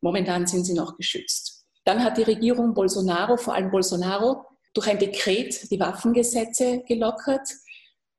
Momentan 0.00 0.46
sind 0.46 0.64
sie 0.64 0.74
noch 0.74 0.96
geschützt. 0.96 1.64
Dann 1.84 2.04
hat 2.04 2.18
die 2.18 2.22
Regierung 2.22 2.74
Bolsonaro, 2.74 3.36
vor 3.36 3.54
allem 3.54 3.70
Bolsonaro, 3.70 4.44
durch 4.74 4.86
ein 4.86 4.98
Dekret 4.98 5.70
die 5.70 5.80
Waffengesetze 5.80 6.82
gelockert. 6.86 7.48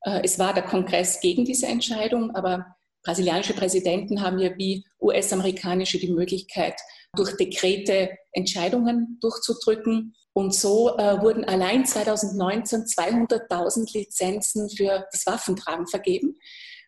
Äh, 0.02 0.22
es 0.24 0.40
war 0.40 0.54
der 0.54 0.64
Kongress 0.64 1.20
gegen 1.20 1.46
diese 1.46 1.68
Entscheidung, 1.68 2.32
aber 2.32 2.66
brasilianische 3.04 3.54
Präsidenten 3.54 4.22
haben 4.22 4.40
ja 4.40 4.58
wie 4.58 4.84
US-amerikanische 5.00 6.00
die 6.00 6.12
Möglichkeit, 6.12 6.76
durch 7.16 7.38
Dekrete 7.38 8.10
Entscheidungen 8.32 9.20
durchzudrücken. 9.22 10.16
Und 10.38 10.54
so 10.54 10.98
äh, 10.98 11.22
wurden 11.22 11.46
allein 11.46 11.86
2019 11.86 12.82
200.000 12.82 13.98
Lizenzen 13.98 14.70
für 14.70 15.08
das 15.10 15.26
Waffentragen 15.26 15.88
vergeben. 15.88 16.38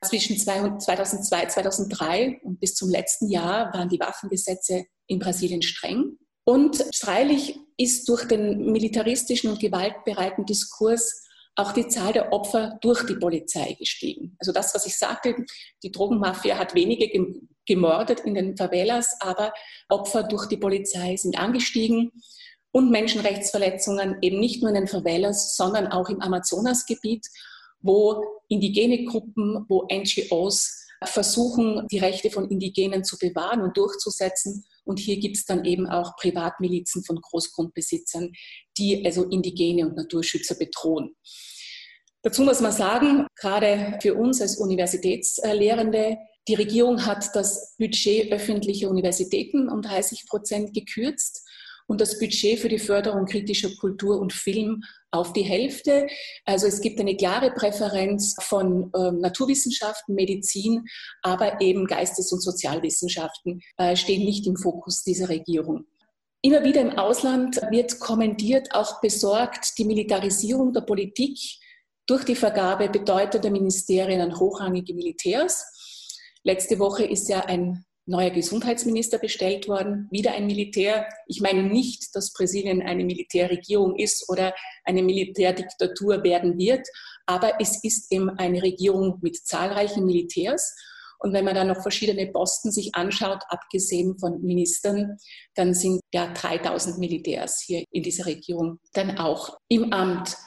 Zwischen 0.03 0.37
2002, 0.37 1.45
2003 1.45 2.41
und 2.43 2.59
bis 2.59 2.75
zum 2.75 2.89
letzten 2.89 3.29
Jahr 3.29 3.73
waren 3.73 3.87
die 3.87 4.01
Waffengesetze 4.01 4.85
in 5.07 5.19
Brasilien 5.19 5.61
streng. 5.61 6.17
Und 6.43 6.83
freilich 6.93 7.57
ist 7.77 8.09
durch 8.09 8.25
den 8.25 8.69
militaristischen 8.73 9.51
und 9.51 9.61
gewaltbereiten 9.61 10.45
Diskurs 10.45 11.23
auch 11.55 11.71
die 11.71 11.87
Zahl 11.87 12.11
der 12.11 12.33
Opfer 12.33 12.77
durch 12.81 13.05
die 13.05 13.15
Polizei 13.15 13.77
gestiegen. 13.79 14.35
Also 14.39 14.51
das, 14.51 14.75
was 14.75 14.85
ich 14.85 14.97
sagte, 14.97 15.35
die 15.83 15.91
Drogenmafia 15.91 16.57
hat 16.57 16.75
wenige 16.75 17.09
gemordet 17.65 18.19
in 18.19 18.33
den 18.33 18.57
Favelas, 18.57 19.15
aber 19.21 19.53
Opfer 19.87 20.23
durch 20.23 20.47
die 20.47 20.57
Polizei 20.57 21.15
sind 21.15 21.39
angestiegen 21.39 22.11
und 22.71 22.91
Menschenrechtsverletzungen 22.91 24.17
eben 24.21 24.39
nicht 24.39 24.61
nur 24.61 24.69
in 24.69 24.75
den 24.75 24.87
Favelas, 24.87 25.55
sondern 25.55 25.87
auch 25.87 26.09
im 26.09 26.21
Amazonasgebiet, 26.21 27.25
wo 27.81 28.23
indigene 28.49 29.05
Gruppen, 29.05 29.65
wo 29.67 29.87
NGOs 29.91 30.85
versuchen, 31.03 31.87
die 31.91 31.99
Rechte 31.99 32.31
von 32.31 32.49
Indigenen 32.49 33.03
zu 33.03 33.17
bewahren 33.17 33.61
und 33.61 33.77
durchzusetzen. 33.77 34.65
Und 34.83 34.99
hier 34.99 35.19
gibt 35.19 35.37
es 35.37 35.45
dann 35.45 35.65
eben 35.65 35.87
auch 35.87 36.15
Privatmilizen 36.17 37.03
von 37.03 37.21
Großgrundbesitzern, 37.21 38.31
die 38.77 39.05
also 39.05 39.25
Indigene 39.25 39.87
und 39.87 39.95
Naturschützer 39.95 40.55
bedrohen. 40.55 41.15
Dazu 42.23 42.43
muss 42.43 42.61
man 42.61 42.71
sagen, 42.71 43.27
gerade 43.35 43.99
für 44.01 44.15
uns 44.15 44.41
als 44.41 44.57
Universitätslehrende, 44.57 46.17
die 46.47 46.55
Regierung 46.55 47.05
hat 47.05 47.35
das 47.35 47.75
Budget 47.77 48.31
öffentlicher 48.31 48.89
Universitäten 48.89 49.69
um 49.69 49.81
30 49.81 50.25
Prozent 50.27 50.73
gekürzt 50.73 51.46
und 51.87 52.01
das 52.01 52.19
Budget 52.19 52.59
für 52.59 52.69
die 52.69 52.79
Förderung 52.79 53.25
kritischer 53.25 53.69
Kultur 53.79 54.19
und 54.19 54.33
Film 54.33 54.83
auf 55.11 55.33
die 55.33 55.43
Hälfte. 55.43 56.07
Also 56.45 56.67
es 56.67 56.81
gibt 56.81 56.99
eine 56.99 57.15
klare 57.15 57.51
Präferenz 57.51 58.35
von 58.41 58.91
äh, 58.93 59.11
Naturwissenschaften, 59.11 60.13
Medizin, 60.13 60.85
aber 61.21 61.59
eben 61.61 61.87
Geistes- 61.87 62.31
und 62.31 62.41
Sozialwissenschaften 62.41 63.61
äh, 63.77 63.95
stehen 63.95 64.25
nicht 64.25 64.45
im 64.45 64.57
Fokus 64.57 65.03
dieser 65.03 65.29
Regierung. 65.29 65.85
Immer 66.41 66.63
wieder 66.63 66.81
im 66.81 66.97
Ausland 66.99 67.59
wird 67.71 67.99
kommentiert, 67.99 68.73
auch 68.73 69.01
besorgt, 69.01 69.77
die 69.77 69.85
Militarisierung 69.85 70.71
der 70.71 70.81
Politik 70.81 71.39
durch 72.05 72.23
die 72.23 72.35
Vergabe 72.35 72.89
bedeutender 72.89 73.49
Ministerien 73.49 74.21
an 74.21 74.39
hochrangige 74.39 74.93
Militärs. 74.93 75.65
Letzte 76.43 76.79
Woche 76.79 77.05
ist 77.05 77.27
ja 77.27 77.45
ein 77.45 77.86
neuer 78.07 78.29
Gesundheitsminister 78.31 79.19
bestellt 79.19 79.67
worden, 79.67 80.07
wieder 80.11 80.31
ein 80.31 80.47
Militär. 80.47 81.07
Ich 81.27 81.41
meine 81.41 81.63
nicht, 81.63 82.15
dass 82.15 82.33
Brasilien 82.33 82.81
eine 82.81 83.03
Militärregierung 83.03 83.95
ist 83.97 84.29
oder 84.29 84.53
eine 84.85 85.03
Militärdiktatur 85.03 86.23
werden 86.23 86.57
wird, 86.57 86.87
aber 87.25 87.59
es 87.59 87.83
ist 87.83 88.11
eben 88.11 88.29
eine 88.31 88.63
Regierung 88.63 89.19
mit 89.21 89.45
zahlreichen 89.45 90.05
Militärs. 90.05 90.75
Und 91.19 91.33
wenn 91.33 91.45
man 91.45 91.55
dann 91.55 91.67
noch 91.67 91.81
verschiedene 91.81 92.27
Posten 92.27 92.71
sich 92.71 92.95
anschaut, 92.95 93.43
abgesehen 93.49 94.17
von 94.19 94.41
Ministern, 94.41 95.17
dann 95.55 95.73
sind 95.73 95.99
ja 96.13 96.31
3000 96.31 96.99
Militärs 96.99 97.61
hier 97.65 97.83
in 97.91 98.03
dieser 98.03 98.27
Regierung 98.27 98.79
dann 98.93 99.17
auch 99.17 99.57
im 99.67 99.91
Amt. 99.91 100.37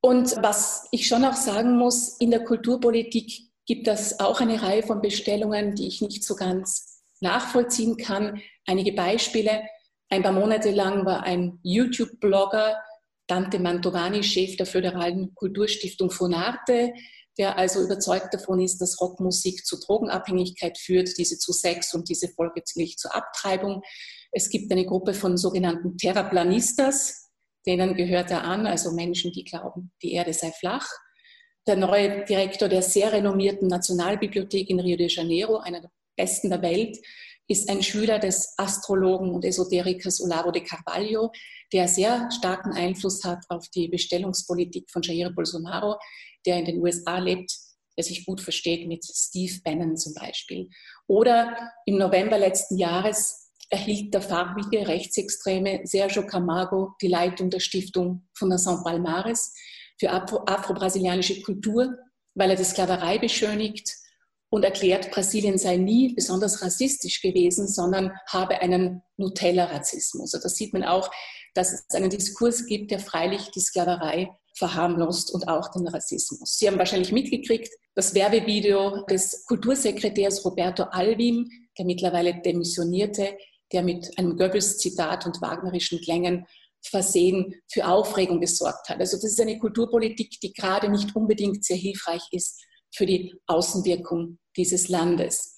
Und 0.00 0.34
was 0.42 0.88
ich 0.90 1.06
schon 1.06 1.24
auch 1.24 1.34
sagen 1.34 1.76
muss, 1.76 2.16
in 2.18 2.30
der 2.30 2.44
Kulturpolitik 2.44 3.49
gibt 3.70 3.86
es 3.86 4.18
auch 4.18 4.40
eine 4.40 4.60
Reihe 4.60 4.82
von 4.82 5.00
Bestellungen, 5.00 5.76
die 5.76 5.86
ich 5.86 6.02
nicht 6.02 6.24
so 6.24 6.34
ganz 6.34 7.04
nachvollziehen 7.20 7.96
kann. 7.96 8.42
Einige 8.66 8.92
Beispiele. 8.92 9.62
Ein 10.08 10.24
paar 10.24 10.32
Monate 10.32 10.72
lang 10.72 11.06
war 11.06 11.22
ein 11.22 11.60
YouTube-Blogger, 11.62 12.82
Dante 13.28 13.60
Mantovani, 13.60 14.24
Chef 14.24 14.56
der 14.56 14.66
Föderalen 14.66 15.36
Kulturstiftung 15.36 16.10
Fonarte, 16.10 16.92
der 17.38 17.58
also 17.58 17.80
überzeugt 17.80 18.34
davon 18.34 18.58
ist, 18.58 18.78
dass 18.78 19.00
Rockmusik 19.00 19.64
zu 19.64 19.78
Drogenabhängigkeit 19.78 20.76
führt, 20.76 21.16
diese 21.16 21.38
zu 21.38 21.52
Sex 21.52 21.94
und 21.94 22.08
diese 22.08 22.26
folglich 22.26 22.96
zur 22.96 23.14
Abtreibung. 23.14 23.82
Es 24.32 24.48
gibt 24.48 24.72
eine 24.72 24.84
Gruppe 24.84 25.14
von 25.14 25.36
sogenannten 25.36 25.96
Terraplanistas, 25.96 27.30
denen 27.64 27.94
gehört 27.94 28.32
er 28.32 28.42
an, 28.42 28.66
also 28.66 28.90
Menschen, 28.90 29.30
die 29.30 29.44
glauben, 29.44 29.92
die 30.02 30.14
Erde 30.14 30.32
sei 30.32 30.50
flach 30.50 30.88
der 31.70 31.76
neue 31.76 32.24
Direktor 32.24 32.68
der 32.68 32.82
sehr 32.82 33.12
renommierten 33.12 33.68
Nationalbibliothek 33.68 34.70
in 34.70 34.80
Rio 34.80 34.96
de 34.96 35.06
Janeiro, 35.08 35.58
einer 35.58 35.80
der 35.80 35.90
besten 36.16 36.50
der 36.50 36.62
Welt, 36.62 36.98
ist 37.46 37.70
ein 37.70 37.80
Schüler 37.80 38.18
des 38.18 38.54
Astrologen 38.56 39.30
und 39.30 39.44
Esoterikers 39.44 40.20
Olavo 40.20 40.50
de 40.50 40.64
Carvalho, 40.64 41.30
der 41.72 41.86
sehr 41.86 42.28
starken 42.32 42.72
Einfluss 42.72 43.22
hat 43.22 43.44
auf 43.48 43.68
die 43.68 43.86
Bestellungspolitik 43.86 44.90
von 44.90 45.02
Jair 45.02 45.30
Bolsonaro, 45.30 45.96
der 46.44 46.58
in 46.58 46.64
den 46.64 46.82
USA 46.82 47.18
lebt, 47.18 47.56
der 47.96 48.02
sich 48.02 48.26
gut 48.26 48.40
versteht 48.40 48.88
mit 48.88 49.04
Steve 49.04 49.60
Bannon 49.62 49.96
zum 49.96 50.14
Beispiel. 50.14 50.68
Oder 51.06 51.56
im 51.86 51.98
November 51.98 52.36
letzten 52.36 52.78
Jahres 52.78 53.52
erhielt 53.68 54.12
der 54.12 54.22
farbige 54.22 54.88
Rechtsextreme 54.88 55.82
Sergio 55.84 56.26
Camargo 56.26 56.94
die 57.00 57.06
Leitung 57.06 57.48
der 57.48 57.60
Stiftung 57.60 58.28
Fundação 58.36 58.82
Palmares 58.82 59.54
für 60.00 60.10
afro-brasilianische 60.10 61.42
Kultur, 61.42 61.94
weil 62.34 62.50
er 62.50 62.56
die 62.56 62.64
Sklaverei 62.64 63.18
beschönigt 63.18 63.94
und 64.48 64.64
erklärt, 64.64 65.10
Brasilien 65.10 65.58
sei 65.58 65.76
nie 65.76 66.14
besonders 66.14 66.62
rassistisch 66.62 67.20
gewesen, 67.20 67.68
sondern 67.68 68.12
habe 68.26 68.60
einen 68.60 69.02
Nutella-Rassismus. 69.18 70.34
Also 70.34 70.42
das 70.42 70.56
sieht 70.56 70.72
man 70.72 70.84
auch, 70.84 71.10
dass 71.54 71.72
es 71.72 71.84
einen 71.94 72.10
Diskurs 72.10 72.66
gibt, 72.66 72.90
der 72.90 72.98
freilich 72.98 73.50
die 73.50 73.60
Sklaverei 73.60 74.30
verharmlost 74.54 75.32
und 75.32 75.48
auch 75.48 75.70
den 75.70 75.86
Rassismus. 75.86 76.56
Sie 76.58 76.66
haben 76.66 76.78
wahrscheinlich 76.78 77.12
mitgekriegt, 77.12 77.72
das 77.94 78.14
Werbevideo 78.14 79.04
des 79.04 79.44
Kultursekretärs 79.46 80.44
Roberto 80.44 80.84
Alvim, 80.84 81.48
der 81.78 81.84
mittlerweile 81.84 82.40
demissionierte, 82.40 83.36
der 83.72 83.82
mit 83.82 84.18
einem 84.18 84.36
Goebbels-Zitat 84.36 85.26
und 85.26 85.40
wagnerischen 85.40 86.00
Klängen 86.00 86.46
versehen 86.82 87.54
für 87.70 87.86
Aufregung 87.86 88.40
gesorgt 88.40 88.88
hat. 88.88 89.00
Also 89.00 89.16
das 89.16 89.24
ist 89.24 89.40
eine 89.40 89.58
Kulturpolitik, 89.58 90.40
die 90.40 90.52
gerade 90.52 90.88
nicht 90.88 91.14
unbedingt 91.14 91.64
sehr 91.64 91.76
hilfreich 91.76 92.22
ist 92.32 92.62
für 92.94 93.06
die 93.06 93.34
Außenwirkung 93.46 94.38
dieses 94.56 94.88
Landes. 94.88 95.54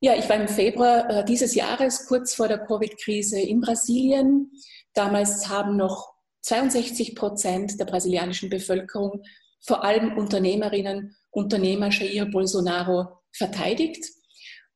Ja, 0.00 0.14
ich 0.14 0.28
war 0.28 0.36
im 0.36 0.48
Februar 0.48 1.10
äh, 1.10 1.24
dieses 1.24 1.54
Jahres, 1.54 2.06
kurz 2.06 2.34
vor 2.34 2.48
der 2.48 2.58
Covid-Krise 2.58 3.40
in 3.40 3.60
Brasilien. 3.60 4.52
Damals 4.94 5.48
haben 5.48 5.76
noch 5.76 6.12
62 6.42 7.16
Prozent 7.16 7.80
der 7.80 7.84
brasilianischen 7.84 8.48
Bevölkerung, 8.48 9.22
vor 9.60 9.82
allem 9.82 10.16
Unternehmerinnen, 10.16 11.16
Unternehmer 11.30 11.90
Jair 11.90 12.26
Bolsonaro 12.26 13.08
verteidigt. 13.32 14.04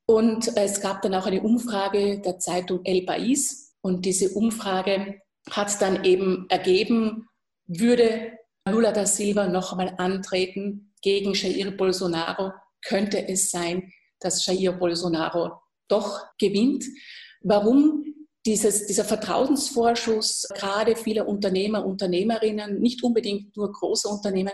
Und 0.06 0.56
es 0.56 0.80
gab 0.80 1.02
dann 1.02 1.14
auch 1.14 1.26
eine 1.26 1.42
Umfrage 1.42 2.20
der 2.20 2.38
Zeitung 2.38 2.80
El 2.84 3.06
País. 3.06 3.70
Und 3.80 4.04
diese 4.04 4.30
Umfrage 4.30 5.20
hat 5.50 5.80
dann 5.80 6.04
eben 6.04 6.46
ergeben, 6.48 7.28
würde 7.66 8.32
Lula 8.68 8.92
da 8.92 9.06
Silva 9.06 9.48
noch 9.48 9.72
einmal 9.72 9.94
antreten 9.98 10.94
gegen 11.02 11.34
Jair 11.34 11.70
Bolsonaro, 11.72 12.52
könnte 12.84 13.28
es 13.28 13.50
sein, 13.50 13.92
dass 14.20 14.46
Jair 14.46 14.72
Bolsonaro 14.72 15.60
doch 15.88 16.24
gewinnt. 16.38 16.84
Warum 17.40 18.04
dieses, 18.46 18.86
dieser 18.86 19.04
Vertrauensvorschuss 19.04 20.48
gerade 20.54 20.96
vieler 20.96 21.28
Unternehmer, 21.28 21.84
Unternehmerinnen, 21.84 22.80
nicht 22.80 23.02
unbedingt 23.02 23.56
nur 23.56 23.72
große 23.72 24.08
Unternehmen, 24.08 24.52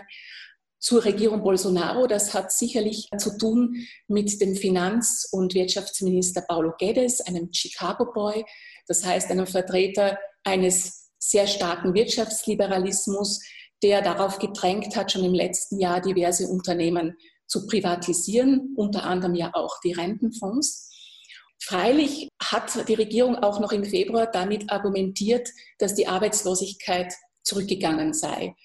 zur 0.79 1.03
Regierung 1.03 1.43
Bolsonaro. 1.43 2.07
Das 2.07 2.33
hat 2.33 2.51
sicherlich 2.51 3.09
zu 3.17 3.37
tun 3.37 3.85
mit 4.07 4.39
dem 4.41 4.55
Finanz- 4.55 5.27
und 5.31 5.53
Wirtschaftsminister 5.53 6.41
Paulo 6.41 6.73
Guedes, 6.79 7.21
einem 7.21 7.49
Chicago-Boy, 7.51 8.45
das 8.89 9.05
heißt 9.05 9.31
einem 9.31 9.47
Vertreter 9.47 10.17
eines 10.43 11.11
sehr 11.19 11.47
starken 11.47 11.93
Wirtschaftsliberalismus, 11.93 13.41
der 13.83 14.01
darauf 14.01 14.39
gedrängt 14.39 14.95
hat, 14.95 15.11
schon 15.11 15.23
im 15.23 15.33
letzten 15.33 15.79
Jahr 15.79 16.01
diverse 16.01 16.47
Unternehmen 16.47 17.15
zu 17.47 17.67
privatisieren, 17.67 18.73
unter 18.75 19.03
anderem 19.03 19.35
ja 19.35 19.51
auch 19.53 19.79
die 19.83 19.93
Rentenfonds. 19.93 20.89
Freilich 21.61 22.29
hat 22.41 22.87
die 22.87 22.95
Regierung 22.95 23.35
auch 23.35 23.59
noch 23.59 23.71
im 23.71 23.85
Februar 23.85 24.27
damit 24.27 24.71
argumentiert, 24.71 25.49
dass 25.77 25.93
die 25.93 26.07
Arbeitslosigkeit 26.07 27.13
zurückgegangen 27.43 28.13
sei. 28.13 28.55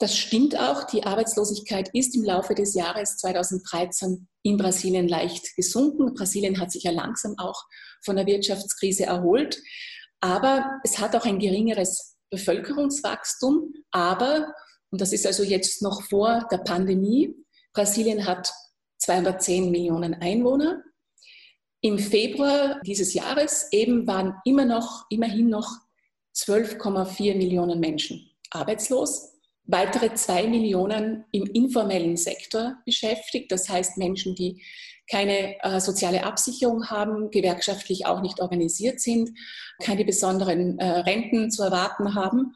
Das 0.00 0.16
stimmt 0.16 0.58
auch. 0.58 0.84
Die 0.84 1.04
Arbeitslosigkeit 1.04 1.90
ist 1.92 2.16
im 2.16 2.24
Laufe 2.24 2.54
des 2.54 2.74
Jahres 2.74 3.16
2013 3.18 4.28
in 4.42 4.56
Brasilien 4.56 5.08
leicht 5.08 5.56
gesunken. 5.56 6.14
Brasilien 6.14 6.60
hat 6.60 6.72
sich 6.72 6.84
ja 6.84 6.92
langsam 6.92 7.34
auch 7.38 7.64
von 8.04 8.16
der 8.16 8.26
Wirtschaftskrise 8.26 9.04
erholt. 9.04 9.60
Aber 10.20 10.80
es 10.84 10.98
hat 10.98 11.14
auch 11.14 11.24
ein 11.24 11.38
geringeres 11.38 12.16
Bevölkerungswachstum. 12.30 13.72
Aber, 13.90 14.52
und 14.90 15.00
das 15.00 15.12
ist 15.12 15.26
also 15.26 15.42
jetzt 15.42 15.82
noch 15.82 16.02
vor 16.02 16.46
der 16.50 16.58
Pandemie, 16.58 17.34
Brasilien 17.72 18.26
hat 18.26 18.52
210 18.98 19.70
Millionen 19.70 20.14
Einwohner. 20.14 20.82
Im 21.80 21.98
Februar 21.98 22.80
dieses 22.84 23.14
Jahres 23.14 23.68
eben 23.70 24.06
waren 24.06 24.34
immer 24.44 24.64
noch, 24.64 25.06
immerhin 25.10 25.48
noch 25.48 25.70
12,4 26.34 27.36
Millionen 27.36 27.78
Menschen 27.78 28.30
arbeitslos 28.50 29.37
weitere 29.68 30.14
zwei 30.14 30.46
Millionen 30.48 31.24
im 31.30 31.44
informellen 31.44 32.16
Sektor 32.16 32.78
beschäftigt, 32.84 33.52
das 33.52 33.68
heißt 33.68 33.98
Menschen, 33.98 34.34
die 34.34 34.62
keine 35.10 35.62
äh, 35.62 35.80
soziale 35.80 36.24
Absicherung 36.24 36.90
haben, 36.90 37.30
gewerkschaftlich 37.30 38.06
auch 38.06 38.20
nicht 38.20 38.40
organisiert 38.40 39.00
sind, 39.00 39.30
keine 39.82 40.04
besonderen 40.04 40.78
äh, 40.78 41.00
Renten 41.00 41.50
zu 41.50 41.62
erwarten 41.62 42.14
haben. 42.14 42.54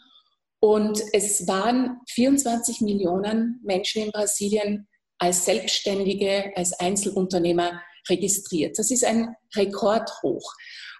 Und 0.61 1.03
es 1.13 1.47
waren 1.47 2.01
24 2.09 2.81
Millionen 2.81 3.61
Menschen 3.63 4.03
in 4.03 4.11
Brasilien 4.11 4.89
als 5.19 5.45
Selbstständige, 5.45 6.53
als 6.57 6.73
Einzelunternehmer 6.73 7.81
registriert. 8.09 8.79
Das 8.79 8.91
ist 8.91 9.05
ein 9.05 9.35
Rekordhoch. 9.55 10.53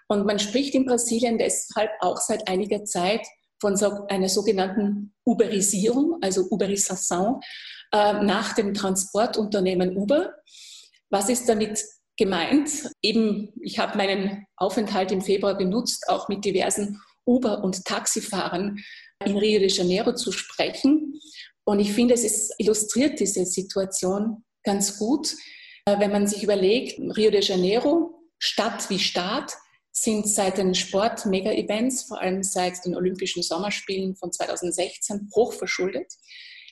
Und 0.07 0.25
man 0.25 0.39
spricht 0.39 0.75
in 0.75 0.85
Brasilien 0.85 1.37
deshalb 1.37 1.91
auch 2.01 2.17
seit 2.17 2.47
einiger 2.47 2.83
Zeit 2.85 3.25
von 3.63 3.77
so, 3.77 4.05
einer 4.09 4.27
sogenannten 4.27 5.13
Uberisierung, 5.23 6.17
also 6.21 6.41
Uberisation, 6.51 7.39
äh, 7.93 8.21
nach 8.21 8.53
dem 8.55 8.73
Transportunternehmen 8.73 9.95
Uber. 9.95 10.33
Was 11.09 11.29
ist 11.29 11.47
damit 11.47 11.81
gemeint? 12.17 12.69
Eben, 13.01 13.53
ich 13.61 13.79
habe 13.79 13.97
meinen 13.97 14.45
Aufenthalt 14.57 15.13
im 15.13 15.21
Februar 15.21 15.57
genutzt, 15.57 16.09
auch 16.09 16.27
mit 16.27 16.43
diversen 16.43 16.99
Uber- 17.25 17.63
und 17.63 17.85
Taxifahrern 17.85 18.83
in 19.23 19.37
Rio 19.37 19.59
de 19.59 19.69
Janeiro 19.69 20.13
zu 20.13 20.33
sprechen. 20.33 21.17
Und 21.63 21.79
ich 21.79 21.93
finde, 21.93 22.15
es 22.15 22.25
ist, 22.25 22.53
illustriert 22.57 23.21
diese 23.21 23.45
Situation 23.45 24.43
ganz 24.65 24.97
gut, 24.99 25.35
äh, 25.85 25.97
wenn 25.99 26.11
man 26.11 26.27
sich 26.27 26.43
überlegt, 26.43 26.99
Rio 27.15 27.31
de 27.31 27.41
Janeiro, 27.41 28.27
Stadt 28.39 28.89
wie 28.89 28.99
Staat, 28.99 29.53
sind 29.93 30.27
seit 30.27 30.57
den 30.57 30.73
Sport-Mega-Events, 30.73 32.03
vor 32.03 32.19
allem 32.19 32.43
seit 32.43 32.83
den 32.83 32.95
Olympischen 32.95 33.43
Sommerspielen 33.43 34.15
von 34.15 34.31
2016, 34.31 35.29
hochverschuldet. 35.35 36.11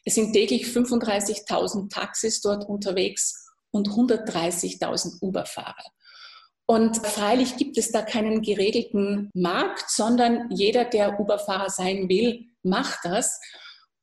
Es 0.03 0.15
sind 0.15 0.33
täglich 0.33 0.65
35.000 0.65 1.89
Taxis 1.89 2.41
dort 2.41 2.67
unterwegs 2.67 3.47
und 3.69 3.89
130.000 3.89 5.21
Uber-Fahrer. 5.21 5.85
Und 6.65 7.05
freilich 7.05 7.57
gibt 7.57 7.77
es 7.77 7.91
da 7.91 8.01
keinen 8.01 8.41
geregelten 8.41 9.29
Markt, 9.35 9.89
sondern 9.89 10.49
jeder, 10.49 10.85
der 10.85 11.19
Uber-Fahrer 11.19 11.69
sein 11.69 12.09
will, 12.09 12.45
macht 12.63 12.99
das. 13.03 13.39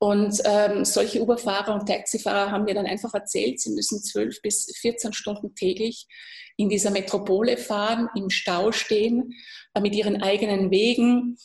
Und 0.01 0.41
ähm, 0.45 0.85
solche 0.85 1.21
Uber-Fahrer 1.21 1.75
und 1.75 1.87
Taxifahrer 1.87 2.53
haben 2.53 2.65
mir 2.65 2.75
dann 2.75 2.87
einfach 2.87 3.15
erzählt, 3.15 3.61
sie 3.61 3.71
müssen 3.71 4.01
12 4.01 4.43
bis 4.43 4.73
14 4.81 5.13
Stunden 5.13 5.55
täglich 5.55 6.07
in 6.57 6.69
dieser 6.69 6.91
Metropole 6.91 7.57
fahren, 7.57 8.09
im 8.15 8.31
Stau 8.31 8.71
stehen, 8.71 9.35
äh, 9.75 9.81
mit 9.81 9.95
ihren 9.95 10.23
eigenen 10.23 10.71
Wegen, 10.71 11.37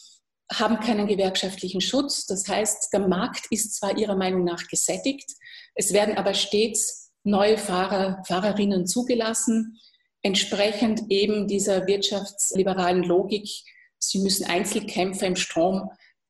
haben 0.52 0.80
keinen 0.80 1.08
gewerkschaftlichen 1.08 1.82
Schutz. 1.82 2.26
Das 2.28 2.48
heißt, 2.48 2.94
der 2.94 3.08
Markt 3.08 3.48
ist 3.50 3.76
zwar 3.76 3.98
ihrer 3.98 4.16
Meinung 4.16 4.44
nach 4.44 4.68
gesättigt, 4.68 5.32
es 5.76 5.94
werden 5.94 6.18
aber 6.18 6.34
stets 6.34 7.12
neue 7.24 7.58
Fahrer, 7.58 8.22
Fahrerinnen 8.28 8.86
zugelassen, 8.86 9.80
entsprechend 10.22 11.02
eben 11.10 11.48
dieser 11.48 11.88
wirtschaftsliberalen 11.88 13.04
Logik. 13.04 13.50
Sie 13.98 14.20
müssen 14.20 14.46
Einzelkämpfer 14.46 15.26
im 15.26 15.36
Strom 15.36 15.89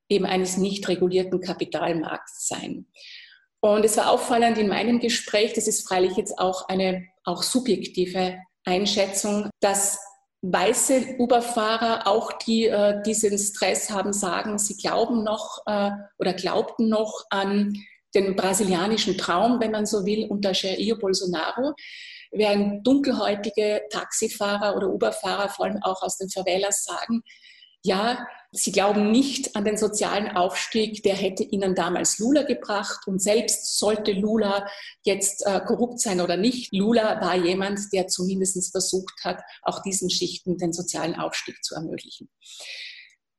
eben 0.10 0.26
eines 0.26 0.58
nicht 0.58 0.88
regulierten 0.88 1.42
Kapitalmarkts 1.42 2.48
sein. 2.48 2.88
Und 3.62 3.86
es 3.86 3.96
war 3.98 4.10
auffallend 4.10 4.58
in 4.58 4.68
meinem 4.68 5.00
Gespräch, 5.00 5.54
das 5.54 5.68
ist 5.68 5.88
freilich 5.88 6.18
jetzt 6.18 6.38
auch 6.38 6.68
eine 6.68 7.08
auch 7.24 7.44
subjektive 7.44 8.38
Einschätzung, 8.66 9.50
dass 9.62 10.00
weiße 10.42 11.16
Uber-Fahrer, 11.20 12.06
auch 12.06 12.34
die 12.34 12.66
äh, 12.66 13.02
diesen 13.04 13.38
Stress 13.38 13.90
haben, 13.90 14.12
sagen, 14.12 14.58
sie 14.60 14.76
glauben 14.76 15.24
noch 15.24 15.60
äh, 15.66 15.92
oder 16.20 16.34
glaubten 16.34 16.90
noch 16.90 17.24
an 17.30 17.74
den 18.14 18.36
brasilianischen 18.36 19.18
Traum, 19.18 19.62
wenn 19.62 19.72
man 19.72 19.86
so 19.86 20.06
will, 20.06 20.28
unter 20.30 20.52
Jair 20.52 20.98
Bolsonaro, 21.00 21.74
während 22.32 22.86
dunkelhäutige 22.86 23.84
Taxifahrer 23.90 24.76
oder 24.76 24.90
Uber-Fahrer, 24.90 25.50
vor 25.50 25.66
allem 25.66 25.82
auch 25.82 26.02
aus 26.02 26.18
den 26.18 26.30
Favelas, 26.30 26.84
sagen, 26.84 27.24
ja, 27.84 28.28
Sie 28.56 28.72
glauben 28.72 29.12
nicht 29.12 29.56
an 29.56 29.66
den 29.66 29.78
sozialen 29.78 30.30
Aufstieg, 30.36 31.02
der 31.02 31.16
hätte 31.16 31.44
Ihnen 31.44 31.74
damals 31.74 32.20
Lula 32.20 32.44
gebracht. 32.44 33.08
Und 33.08 33.20
selbst 33.20 33.80
sollte 33.80 34.12
Lula 34.12 34.68
jetzt 35.02 35.44
äh, 35.48 35.60
korrupt 35.66 36.00
sein 36.00 36.22
oder 36.22 36.38
nicht, 36.38 36.72
Lula 36.72 37.20
war 37.20 37.36
jemand, 37.36 37.80
der 37.92 38.08
zumindest 38.08 38.72
versucht 38.72 39.24
hat, 39.24 39.42
auch 39.64 39.82
diesen 39.82 40.12
Schichten 40.12 40.60
den 40.60 40.72
sozialen 40.72 41.16
Aufstieg 41.16 41.64
zu 41.64 41.74
ermöglichen. 41.74 42.30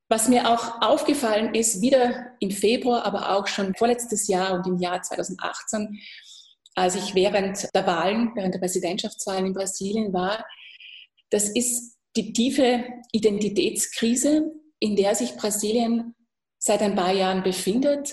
Was 0.08 0.28
mir 0.28 0.50
auch 0.50 0.82
aufgefallen 0.82 1.54
ist, 1.54 1.80
wieder 1.80 2.32
im 2.40 2.50
Februar, 2.50 3.04
aber 3.06 3.36
auch 3.36 3.46
schon 3.46 3.74
vorletztes 3.76 4.26
Jahr 4.26 4.54
und 4.54 4.66
im 4.66 4.78
Jahr 4.78 5.00
2018, 5.00 6.00
als 6.74 6.96
ich 6.96 7.14
während 7.14 7.68
der 7.72 7.86
Wahlen, 7.86 8.32
während 8.34 8.54
der 8.54 8.58
Präsidentschaftswahlen 8.58 9.46
in 9.46 9.54
Brasilien 9.54 10.12
war, 10.12 10.44
das 11.30 11.48
ist 11.48 11.96
die 12.16 12.32
tiefe 12.32 12.84
Identitätskrise, 13.12 14.52
in 14.84 14.96
der 14.96 15.14
sich 15.14 15.34
Brasilien 15.36 16.14
seit 16.58 16.82
ein 16.82 16.94
paar 16.94 17.12
Jahren 17.12 17.42
befindet. 17.42 18.12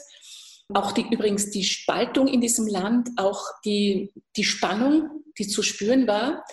Auch 0.74 0.94
die, 0.94 1.06
übrigens 1.12 1.52
die 1.52 1.66
Spaltung 1.66 2.28
in 2.28 2.40
diesem 2.40 2.66
Land, 2.66 3.10
auch 3.18 3.44
die, 3.66 4.14
die 4.38 4.46
Spannung, 4.46 5.24
die 5.38 5.48
zu 5.48 5.64
spüren 5.64 6.08
war. 6.08 6.46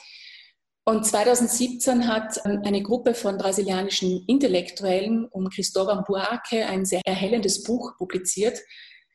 Und 0.85 1.07
2017 1.07 2.09
hat 2.09 2.45
eine 2.45 2.83
Gruppe 2.83 3.15
von 3.15 3.39
brasilianischen 3.39 4.25
Intellektuellen 4.27 5.27
um 5.27 5.47
Cristóvão 5.49 6.05
Buarque 6.05 6.67
ein 6.67 6.85
sehr 6.85 7.03
erhellendes 7.05 7.63
Buch 7.63 7.97
publiziert. 7.97 8.59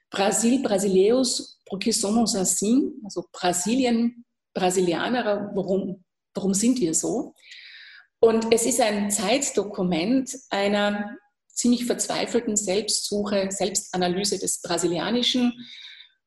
Brasil, 0.10 0.62
Brasileus, 0.62 1.60
porque 1.66 1.92
somos 1.92 2.36
assim? 2.36 2.94
Also 3.04 3.26
Brasilien, 3.34 4.24
Brasilianer, 4.54 5.52
warum, 5.54 6.04
warum 6.34 6.54
sind 6.54 6.80
wir 6.80 6.94
so? 6.94 7.34
Und 8.24 8.54
es 8.54 8.66
ist 8.66 8.80
ein 8.80 9.12
Zeitdokument 9.12 10.34
einer 10.50 11.18
ziemlich 11.50 11.84
verzweifelten 11.84 12.56
Selbstsuche, 12.56 13.50
Selbstanalyse 13.52 14.40
des 14.40 14.62
Brasilianischen, 14.62 15.52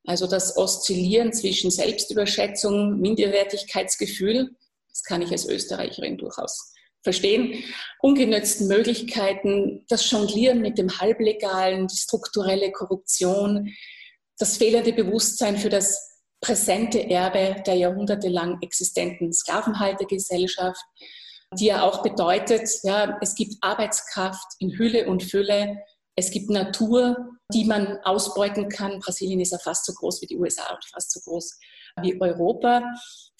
also 0.04 0.26
das 0.26 0.58
Oszillieren 0.58 1.32
zwischen 1.32 1.70
Selbstüberschätzung, 1.70 3.00
Minderwertigkeitsgefühl, 3.00 4.50
das 4.90 5.04
kann 5.04 5.22
ich 5.22 5.30
als 5.30 5.48
Österreicherin 5.48 6.18
durchaus 6.18 6.74
verstehen, 7.02 7.64
ungenützten 8.00 8.68
Möglichkeiten, 8.68 9.86
das 9.88 10.10
Jonglieren 10.10 10.60
mit 10.60 10.76
dem 10.76 11.00
Halblegalen, 11.00 11.86
die 11.86 11.96
strukturelle 11.96 12.72
Korruption, 12.72 13.72
das 14.36 14.58
fehlende 14.58 14.92
Bewusstsein 14.92 15.56
für 15.56 15.70
das 15.70 16.20
präsente 16.42 17.08
Erbe 17.08 17.62
der 17.66 17.76
jahrhundertelang 17.76 18.58
existenten 18.60 19.32
Sklavenhaltergesellschaft, 19.32 20.84
die 21.58 21.66
ja 21.66 21.82
auch 21.82 22.02
bedeutet, 22.02 22.68
ja, 22.82 23.18
es 23.20 23.34
gibt 23.34 23.54
Arbeitskraft 23.60 24.46
in 24.58 24.76
Hülle 24.76 25.08
und 25.08 25.22
Fülle, 25.22 25.78
es 26.16 26.30
gibt 26.30 26.48
Natur, 26.48 27.16
die 27.52 27.64
man 27.64 27.98
ausbeuten 28.04 28.68
kann. 28.68 28.98
Brasilien 29.00 29.40
ist 29.40 29.52
ja 29.52 29.58
fast 29.58 29.84
so 29.84 29.92
groß 29.92 30.22
wie 30.22 30.26
die 30.26 30.36
USA 30.36 30.74
und 30.74 30.84
fast 30.86 31.12
so 31.12 31.20
groß 31.20 31.58
wie 32.00 32.20
Europa. 32.20 32.82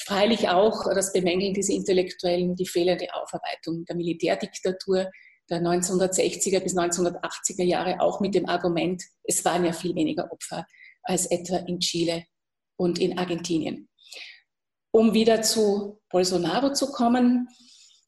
Freilich 0.02 0.48
auch, 0.48 0.84
das 0.94 1.12
bemängeln 1.12 1.54
diese 1.54 1.72
Intellektuellen, 1.72 2.54
die 2.54 2.66
fehlende 2.66 3.06
Aufarbeitung 3.14 3.84
der 3.86 3.96
Militärdiktatur 3.96 5.10
der 5.48 5.60
1960er 5.60 6.60
bis 6.60 6.76
1980er 6.76 7.62
Jahre, 7.62 8.00
auch 8.00 8.20
mit 8.20 8.34
dem 8.34 8.48
Argument, 8.48 9.02
es 9.24 9.44
waren 9.44 9.64
ja 9.64 9.72
viel 9.72 9.94
weniger 9.94 10.30
Opfer 10.32 10.66
als 11.02 11.26
etwa 11.26 11.58
in 11.58 11.78
Chile 11.78 12.24
und 12.76 12.98
in 12.98 13.18
Argentinien. 13.18 13.88
Um 14.90 15.14
wieder 15.14 15.42
zu 15.42 16.00
Bolsonaro 16.10 16.72
zu 16.72 16.90
kommen, 16.90 17.48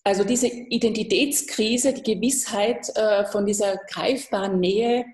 also 0.08 0.24
diese 0.24 0.46
Identitätskrise, 0.46 1.92
die 1.92 2.14
Gewissheit 2.14 2.88
äh, 2.96 3.26
von 3.26 3.44
dieser 3.44 3.76
greifbaren 3.76 4.58
Nähe 4.58 5.04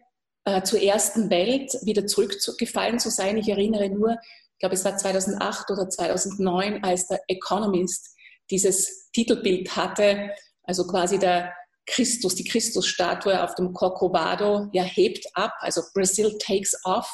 äh, 0.44 0.62
zur 0.62 0.80
ersten 0.80 1.30
Welt 1.30 1.76
wieder 1.82 2.06
zurückgefallen 2.06 3.00
zu 3.00 3.10
sein. 3.10 3.36
Ich 3.36 3.48
erinnere 3.48 3.90
nur, 3.90 4.12
ich 4.12 4.58
glaube, 4.60 4.76
es 4.76 4.84
war 4.84 4.96
2008 4.96 5.68
oder 5.72 5.88
2009, 5.88 6.84
als 6.84 7.08
der 7.08 7.20
Economist 7.26 8.14
dieses 8.52 9.10
Titelbild 9.10 9.74
hatte, 9.74 10.30
also 10.62 10.86
quasi 10.86 11.18
der 11.18 11.52
Christus, 11.86 12.36
die 12.36 12.44
Christusstatue 12.44 13.42
auf 13.42 13.56
dem 13.56 13.72
Corcovado, 13.72 14.68
ja, 14.72 14.84
hebt 14.84 15.26
ab, 15.34 15.54
also 15.58 15.82
Brazil 15.92 16.38
takes 16.38 16.80
off, 16.84 17.12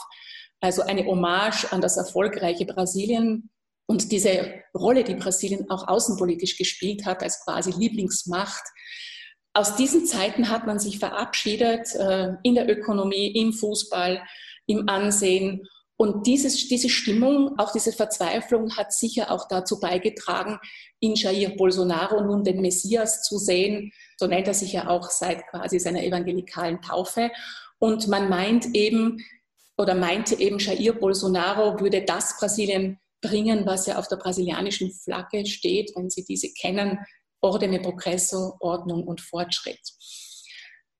also 0.61 0.83
eine 0.83 1.07
Hommage 1.07 1.73
an 1.73 1.81
das 1.81 1.97
erfolgreiche 1.97 2.67
Brasilien, 2.67 3.49
und 3.87 4.13
diese 4.13 4.55
Rolle, 4.75 5.05
die 5.05 5.15
Brasilien 5.15 5.69
auch 5.71 5.89
außenpolitisch 5.89 6.57
gespielt 6.57 7.07
hat, 7.07 7.23
als 7.23 7.45
quasi 7.45 7.73
Lieblingsmacht, 7.73 8.63
aus 9.53 9.77
diesen 9.77 10.07
Zeiten 10.07 10.49
hat 10.49 10.67
man 10.67 10.79
sich 10.79 10.99
verabschiedet 10.99 11.95
äh, 11.97 12.35
in 12.45 12.55
der 12.55 12.71
Ökonomie, 12.71 13.33
im 13.37 13.53
Fußball, 13.53 14.23
im 14.67 14.89
Ansehen. 14.89 15.67
Und 15.97 16.27
dieses, 16.27 16.69
diese 16.69 16.89
Stimmung, 16.89 17.59
auch 17.59 17.73
diese 17.73 17.93
Verzweiflung 17.93 18.77
hat 18.77 18.93
sicher 18.93 19.31
auch 19.31 19.49
dazu 19.49 19.81
beigetragen, 19.81 20.59
in 21.01 21.15
Jair 21.15 21.51
Bolsonaro 21.57 22.23
nun 22.23 22.45
den 22.45 22.61
Messias 22.61 23.23
zu 23.23 23.39
sehen. 23.39 23.93
So 24.17 24.27
nennt 24.27 24.47
er 24.47 24.55
sich 24.55 24.73
ja 24.73 24.89
auch 24.89 25.11
seit 25.11 25.47
quasi 25.49 25.79
seiner 25.79 26.05
evangelikalen 26.05 26.81
Taufe. 26.81 27.31
Und 27.79 28.09
man 28.09 28.29
meint 28.29 28.75
eben 28.75 29.19
oder 29.77 29.95
meinte 29.95 30.39
eben, 30.39 30.59
Jair 30.59 30.93
Bolsonaro 30.93 31.81
würde 31.81 32.03
das 32.03 32.39
Brasilien 32.39 32.99
bringen, 33.21 33.67
was 33.67 33.87
ja 33.87 33.99
auf 33.99 34.09
der 34.09 34.17
brasilianischen 34.17 34.93
Flagge 34.93 35.47
steht, 35.47 35.93
wenn 35.95 36.11
Sie 36.11 36.25
diese 36.25 36.53
kennen, 36.53 36.99
Ordine 37.41 37.81
Progresso, 37.81 38.57
Ordnung 38.61 39.05
und 39.05 39.21
Fortschritt. 39.21 39.81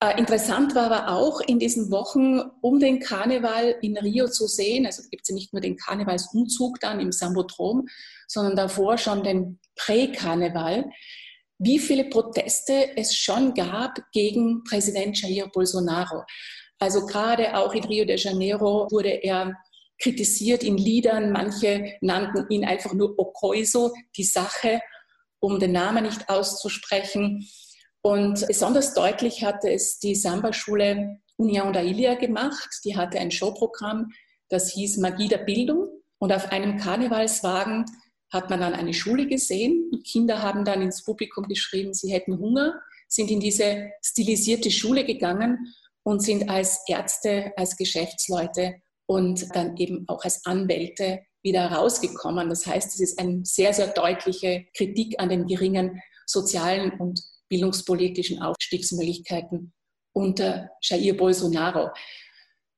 Äh, 0.03 0.17
interessant 0.17 0.73
war 0.73 0.91
aber 0.91 1.15
auch 1.15 1.41
in 1.41 1.59
diesen 1.59 1.91
Wochen 1.91 2.39
um 2.61 2.79
den 2.79 2.99
Karneval 2.99 3.75
in 3.81 3.97
Rio 3.97 4.27
zu 4.27 4.47
sehen, 4.47 4.87
also 4.87 5.03
gibt 5.09 5.23
es 5.23 5.29
ja 5.29 5.35
nicht 5.35 5.53
nur 5.53 5.61
den 5.61 5.77
Karnevalsumzug 5.77 6.79
dann 6.79 6.99
im 6.99 7.11
Sambodrom, 7.11 7.87
sondern 8.27 8.55
davor 8.55 8.97
schon 8.97 9.23
den 9.23 9.59
Prä-Karneval, 9.75 10.89
wie 11.59 11.77
viele 11.77 12.05
Proteste 12.05 12.97
es 12.97 13.15
schon 13.15 13.53
gab 13.53 13.99
gegen 14.11 14.63
Präsident 14.63 15.21
Jair 15.21 15.47
Bolsonaro. 15.53 16.23
Also 16.79 17.05
gerade 17.05 17.55
auch 17.55 17.73
in 17.75 17.83
Rio 17.83 18.05
de 18.05 18.17
Janeiro 18.17 18.87
wurde 18.89 19.09
er 19.09 19.53
kritisiert 20.01 20.63
in 20.63 20.77
Liedern. 20.77 21.31
Manche 21.31 21.93
nannten 22.01 22.45
ihn 22.49 22.65
einfach 22.65 22.93
nur 22.93 23.17
Okoiso, 23.17 23.93
die 24.17 24.23
Sache, 24.23 24.81
um 25.39 25.59
den 25.59 25.71
Namen 25.71 26.03
nicht 26.03 26.29
auszusprechen. 26.29 27.47
Und 28.01 28.45
besonders 28.47 28.93
deutlich 28.93 29.43
hatte 29.43 29.71
es 29.71 29.99
die 29.99 30.15
Samba-Schule 30.15 31.19
Union 31.37 31.73
da 31.73 31.81
Ilia 31.81 32.15
gemacht. 32.15 32.69
Die 32.83 32.97
hatte 32.97 33.19
ein 33.19 33.31
Showprogramm, 33.31 34.09
das 34.49 34.71
hieß 34.73 34.97
Magie 34.97 35.27
der 35.27 35.39
Bildung. 35.39 35.87
Und 36.19 36.31
auf 36.31 36.51
einem 36.51 36.77
Karnevalswagen 36.77 37.85
hat 38.31 38.49
man 38.49 38.61
dann 38.61 38.73
eine 38.73 38.93
Schule 38.93 39.27
gesehen. 39.27 39.91
Kinder 40.05 40.41
haben 40.41 40.65
dann 40.65 40.81
ins 40.81 41.03
Publikum 41.03 41.47
geschrieben, 41.47 41.93
sie 41.93 42.11
hätten 42.11 42.37
Hunger, 42.39 42.79
sind 43.07 43.29
in 43.29 43.39
diese 43.39 43.89
stilisierte 44.03 44.71
Schule 44.71 45.03
gegangen 45.03 45.73
und 46.03 46.21
sind 46.21 46.49
als 46.49 46.83
Ärzte, 46.87 47.51
als 47.57 47.75
Geschäftsleute 47.75 48.81
und 49.11 49.53
dann 49.53 49.75
eben 49.75 50.05
auch 50.07 50.23
als 50.23 50.45
Anwälte 50.45 51.19
wieder 51.43 51.69
rausgekommen. 51.69 52.47
Das 52.47 52.65
heißt, 52.65 52.93
es 52.93 53.01
ist 53.01 53.19
eine 53.19 53.41
sehr, 53.43 53.73
sehr 53.73 53.87
deutliche 53.87 54.67
Kritik 54.73 55.19
an 55.19 55.27
den 55.27 55.47
geringen 55.47 56.01
sozialen 56.25 56.93
und 56.93 57.21
bildungspolitischen 57.49 58.41
Aufstiegsmöglichkeiten 58.41 59.73
unter 60.13 60.69
Jair 60.81 61.17
Bolsonaro. 61.17 61.89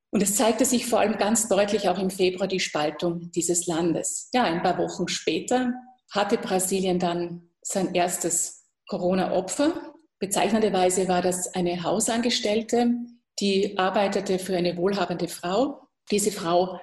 Und 0.10 0.24
es 0.24 0.36
zeigte 0.36 0.66
sich 0.66 0.88
vor 0.88 1.02
allem 1.02 1.20
ganz 1.20 1.50
deutlich 1.50 1.88
auch 1.88 2.00
im 2.00 2.10
Februar 2.10 2.48
die 2.48 2.60
Spaltung 2.60 3.30
dieses 3.32 3.68
Landes. 3.68 4.30
Ja, 4.34 4.46
ein 4.46 4.64
paar 4.64 4.80
Wochen 4.80 5.08
später 5.08 5.72
hatte 6.10 6.40
Brasilien 6.40 6.98
dann 6.98 7.50
sein 7.62 7.94
erstes 7.94 8.66
Corona-Opfer. 8.88 9.94
Bezeichnenderweise 10.18 11.08
war 11.08 11.22
das 11.22 11.54
eine 11.54 11.84
Hausangestellte, 11.84 12.90
die 13.40 13.78
arbeitete 13.78 14.40
für 14.40 14.58
eine 14.58 14.76
wohlhabende 14.78 15.28
Frau 15.28 15.83
diese 16.12 16.32
Frau 16.32 16.80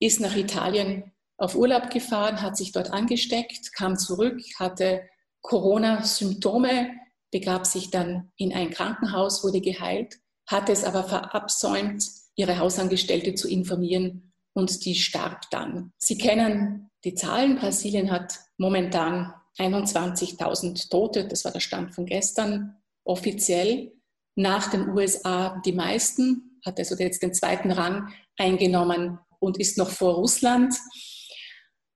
ist 0.00 0.20
nach 0.20 0.36
Italien 0.36 1.12
auf 1.36 1.54
Urlaub 1.54 1.90
gefahren, 1.90 2.42
hat 2.42 2.56
sich 2.56 2.72
dort 2.72 2.92
angesteckt, 2.92 3.72
kam 3.72 3.96
zurück, 3.96 4.40
hatte 4.58 5.02
Corona-Symptome, 5.42 6.90
begab 7.30 7.66
sich 7.66 7.90
dann 7.90 8.30
in 8.36 8.52
ein 8.52 8.70
Krankenhaus, 8.70 9.42
wurde 9.42 9.60
geheilt, 9.60 10.16
hatte 10.46 10.72
es 10.72 10.84
aber 10.84 11.04
verabsäumt, 11.04 12.04
ihre 12.34 12.58
Hausangestellte 12.58 13.34
zu 13.34 13.48
informieren 13.48 14.32
und 14.52 14.84
die 14.84 14.94
starb 14.94 15.50
dann. 15.50 15.92
Sie 15.98 16.18
kennen 16.18 16.90
die 17.04 17.14
Zahlen. 17.14 17.56
Brasilien 17.56 18.10
hat 18.10 18.38
momentan 18.58 19.32
21.000 19.58 20.90
Tote, 20.90 21.26
das 21.26 21.44
war 21.44 21.52
der 21.52 21.60
Stand 21.60 21.94
von 21.94 22.06
gestern, 22.06 22.76
offiziell. 23.04 23.92
Nach 24.36 24.70
den 24.70 24.88
USA 24.90 25.60
die 25.64 25.72
meisten, 25.72 26.49
hat 26.64 26.78
also 26.78 26.96
jetzt 26.96 27.22
den 27.22 27.34
zweiten 27.34 27.70
Rang 27.70 28.12
eingenommen 28.36 29.18
und 29.38 29.58
ist 29.58 29.78
noch 29.78 29.90
vor 29.90 30.14
Russland. 30.14 30.74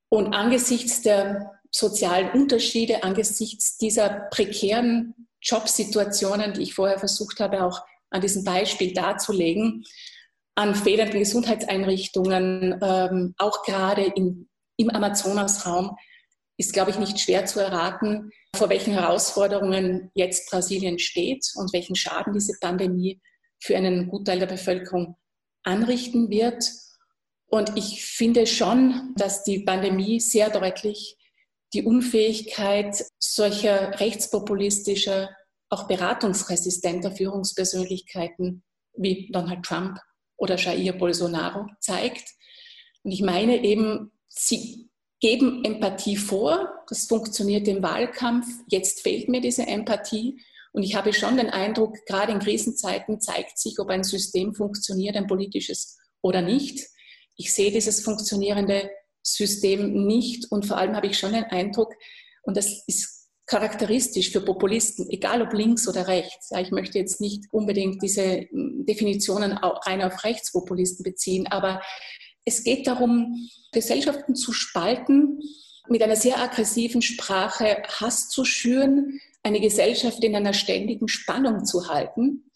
Und 0.08 0.34
angesichts 0.34 1.02
der 1.02 1.52
sozialen 1.70 2.30
Unterschiede, 2.30 3.02
angesichts 3.02 3.76
dieser 3.78 4.28
prekären 4.30 5.14
Jobsituationen, 5.42 6.54
die 6.54 6.62
ich 6.62 6.74
vorher 6.74 6.98
versucht 6.98 7.40
habe, 7.40 7.64
auch 7.64 7.80
an 8.10 8.20
diesem 8.20 8.44
Beispiel 8.44 8.94
darzulegen, 8.94 9.84
an 10.54 10.74
fehlenden 10.74 11.18
Gesundheitseinrichtungen, 11.18 12.78
ähm, 12.80 13.34
auch 13.38 13.64
gerade 13.64 14.04
in, 14.04 14.48
im 14.76 14.90
Amazonasraum, 14.90 15.96
ist, 16.56 16.72
glaube 16.72 16.92
ich, 16.92 16.98
nicht 16.98 17.18
schwer 17.18 17.46
zu 17.46 17.58
erraten, 17.58 18.30
vor 18.54 18.68
welchen 18.68 18.92
Herausforderungen 18.92 20.12
jetzt 20.14 20.48
Brasilien 20.48 21.00
steht 21.00 21.44
und 21.56 21.72
welchen 21.72 21.96
Schaden 21.96 22.32
diese 22.32 22.56
Pandemie 22.60 23.20
für 23.60 23.76
einen 23.76 24.08
Gutteil 24.08 24.38
der 24.38 24.46
Bevölkerung 24.46 25.16
anrichten 25.62 26.30
wird. 26.30 26.64
Und 27.46 27.76
ich 27.76 28.04
finde 28.04 28.46
schon, 28.46 29.14
dass 29.16 29.44
die 29.44 29.60
Pandemie 29.60 30.20
sehr 30.20 30.50
deutlich 30.50 31.16
die 31.72 31.82
Unfähigkeit 31.82 33.04
solcher 33.18 33.98
rechtspopulistischer, 34.00 35.30
auch 35.70 35.88
beratungsresistenter 35.88 37.10
Führungspersönlichkeiten 37.10 38.62
wie 38.96 39.28
Donald 39.32 39.64
Trump 39.64 39.98
oder 40.36 40.56
Jair 40.56 40.92
Bolsonaro 40.92 41.66
zeigt. 41.80 42.28
Und 43.02 43.10
ich 43.10 43.22
meine 43.22 43.64
eben, 43.64 44.12
sie 44.28 44.88
geben 45.20 45.64
Empathie 45.64 46.16
vor, 46.16 46.84
das 46.88 47.06
funktioniert 47.06 47.66
im 47.66 47.82
Wahlkampf, 47.82 48.46
jetzt 48.68 49.00
fehlt 49.00 49.28
mir 49.28 49.40
diese 49.40 49.66
Empathie. 49.66 50.40
Und 50.74 50.82
ich 50.82 50.96
habe 50.96 51.12
schon 51.12 51.36
den 51.36 51.50
Eindruck, 51.50 52.04
gerade 52.04 52.32
in 52.32 52.40
Krisenzeiten 52.40 53.20
zeigt 53.20 53.58
sich, 53.58 53.78
ob 53.78 53.90
ein 53.90 54.02
System 54.02 54.54
funktioniert, 54.54 55.16
ein 55.16 55.28
politisches 55.28 55.96
oder 56.20 56.42
nicht. 56.42 56.84
Ich 57.36 57.54
sehe 57.54 57.70
dieses 57.70 58.00
funktionierende 58.00 58.90
System 59.22 60.04
nicht 60.06 60.50
und 60.50 60.66
vor 60.66 60.76
allem 60.76 60.96
habe 60.96 61.06
ich 61.06 61.16
schon 61.16 61.32
den 61.32 61.44
Eindruck, 61.44 61.94
und 62.42 62.56
das 62.56 62.82
ist 62.88 63.28
charakteristisch 63.46 64.30
für 64.32 64.40
Populisten, 64.40 65.08
egal 65.10 65.42
ob 65.42 65.52
links 65.52 65.86
oder 65.86 66.08
rechts. 66.08 66.50
Ja, 66.50 66.60
ich 66.60 66.72
möchte 66.72 66.98
jetzt 66.98 67.20
nicht 67.20 67.44
unbedingt 67.52 68.02
diese 68.02 68.46
Definitionen 68.52 69.52
rein 69.52 70.02
auf 70.02 70.24
Rechtspopulisten 70.24 71.04
beziehen, 71.04 71.46
aber 71.46 71.82
es 72.44 72.64
geht 72.64 72.88
darum, 72.88 73.48
Gesellschaften 73.72 74.34
zu 74.34 74.52
spalten, 74.52 75.40
mit 75.88 76.02
einer 76.02 76.16
sehr 76.16 76.40
aggressiven 76.40 77.00
Sprache 77.00 77.82
Hass 78.00 78.28
zu 78.28 78.44
schüren, 78.44 79.20
eine 79.44 79.60
Gesellschaft 79.60 80.24
in 80.24 80.34
einer 80.34 80.54
ständigen 80.54 81.06
Spannung 81.06 81.64
zu 81.64 81.88
halten 81.88 82.50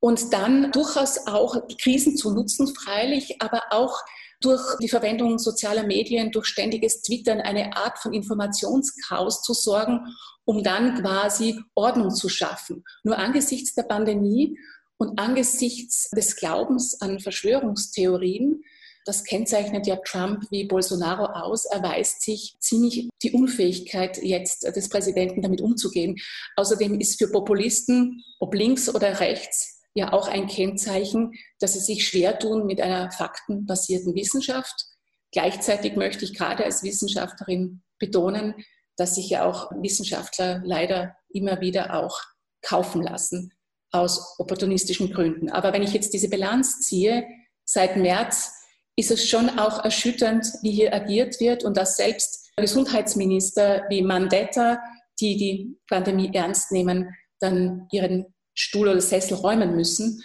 und 0.00 0.32
dann 0.32 0.72
durchaus 0.72 1.26
auch 1.26 1.56
Krisen 1.80 2.16
zu 2.16 2.32
nutzen, 2.32 2.74
freilich, 2.74 3.40
aber 3.40 3.60
auch 3.70 4.00
durch 4.40 4.62
die 4.80 4.88
Verwendung 4.88 5.38
sozialer 5.38 5.84
Medien, 5.84 6.32
durch 6.32 6.46
ständiges 6.46 7.02
Twittern 7.02 7.40
eine 7.40 7.76
Art 7.76 7.98
von 7.98 8.12
Informationschaos 8.12 9.42
zu 9.42 9.54
sorgen, 9.54 10.00
um 10.44 10.62
dann 10.62 11.00
quasi 11.00 11.60
Ordnung 11.74 12.10
zu 12.10 12.28
schaffen. 12.28 12.84
Nur 13.04 13.18
angesichts 13.18 13.74
der 13.74 13.84
Pandemie 13.84 14.58
und 14.96 15.20
angesichts 15.20 16.10
des 16.10 16.36
Glaubens 16.36 17.00
an 17.00 17.20
Verschwörungstheorien, 17.20 18.62
das 19.04 19.24
kennzeichnet 19.24 19.86
ja 19.86 19.96
Trump 19.96 20.44
wie 20.50 20.64
Bolsonaro 20.64 21.26
aus, 21.26 21.64
erweist 21.64 22.22
sich 22.22 22.56
ziemlich 22.60 23.08
die 23.22 23.32
Unfähigkeit 23.32 24.22
jetzt 24.22 24.64
des 24.64 24.88
Präsidenten 24.88 25.42
damit 25.42 25.60
umzugehen. 25.60 26.16
Außerdem 26.56 27.00
ist 27.00 27.18
für 27.18 27.30
Populisten, 27.30 28.22
ob 28.38 28.54
links 28.54 28.94
oder 28.94 29.20
rechts, 29.20 29.80
ja 29.94 30.12
auch 30.12 30.28
ein 30.28 30.46
Kennzeichen, 30.46 31.32
dass 31.58 31.74
sie 31.74 31.80
sich 31.80 32.06
schwer 32.06 32.38
tun 32.38 32.66
mit 32.66 32.80
einer 32.80 33.10
faktenbasierten 33.10 34.14
Wissenschaft. 34.14 34.86
Gleichzeitig 35.32 35.96
möchte 35.96 36.24
ich 36.24 36.34
gerade 36.34 36.64
als 36.64 36.82
Wissenschaftlerin 36.82 37.82
betonen, 37.98 38.54
dass 38.96 39.14
sich 39.14 39.30
ja 39.30 39.44
auch 39.44 39.70
Wissenschaftler 39.72 40.62
leider 40.64 41.16
immer 41.30 41.60
wieder 41.60 41.94
auch 41.94 42.20
kaufen 42.62 43.02
lassen 43.02 43.52
aus 43.90 44.38
opportunistischen 44.38 45.12
Gründen. 45.12 45.50
Aber 45.50 45.72
wenn 45.72 45.82
ich 45.82 45.92
jetzt 45.92 46.14
diese 46.14 46.28
Bilanz 46.28 46.80
ziehe, 46.80 47.26
seit 47.64 47.96
März 47.96 48.61
ist 48.96 49.10
es 49.10 49.28
schon 49.28 49.58
auch 49.58 49.84
erschütternd, 49.84 50.46
wie 50.62 50.72
hier 50.72 50.94
agiert 50.94 51.40
wird 51.40 51.64
und 51.64 51.76
dass 51.76 51.96
selbst 51.96 52.50
Gesundheitsminister 52.56 53.84
wie 53.88 54.02
Mandetta, 54.02 54.78
die 55.20 55.36
die 55.36 55.78
Pandemie 55.88 56.30
ernst 56.32 56.72
nehmen, 56.72 57.14
dann 57.40 57.88
ihren 57.90 58.26
Stuhl 58.54 58.88
oder 58.88 59.00
Sessel 59.00 59.34
räumen 59.34 59.74
müssen. 59.74 60.22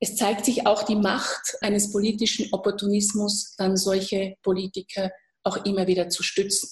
Es 0.00 0.16
zeigt 0.16 0.44
sich 0.44 0.66
auch 0.66 0.82
die 0.82 0.96
Macht 0.96 1.56
eines 1.60 1.92
politischen 1.92 2.52
Opportunismus, 2.52 3.54
dann 3.56 3.76
solche 3.76 4.34
Politiker 4.42 5.10
auch 5.42 5.64
immer 5.64 5.86
wieder 5.86 6.08
zu 6.08 6.22
stützen. 6.22 6.68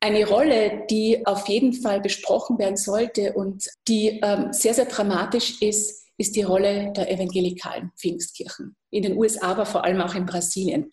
Eine 0.00 0.26
Rolle, 0.26 0.86
die 0.90 1.26
auf 1.26 1.48
jeden 1.48 1.72
Fall 1.72 2.00
besprochen 2.00 2.58
werden 2.58 2.76
sollte 2.76 3.32
und 3.32 3.66
die 3.88 4.20
ähm, 4.22 4.52
sehr, 4.52 4.74
sehr 4.74 4.84
dramatisch 4.86 5.60
ist, 5.62 6.05
ist 6.18 6.36
die 6.36 6.42
Rolle 6.42 6.92
der 6.92 7.10
evangelikalen 7.10 7.92
Pfingstkirchen. 7.96 8.76
In 8.90 9.02
den 9.02 9.16
USA, 9.16 9.48
aber 9.48 9.66
vor 9.66 9.84
allem 9.84 10.00
auch 10.00 10.14
in 10.14 10.26
Brasilien. 10.26 10.90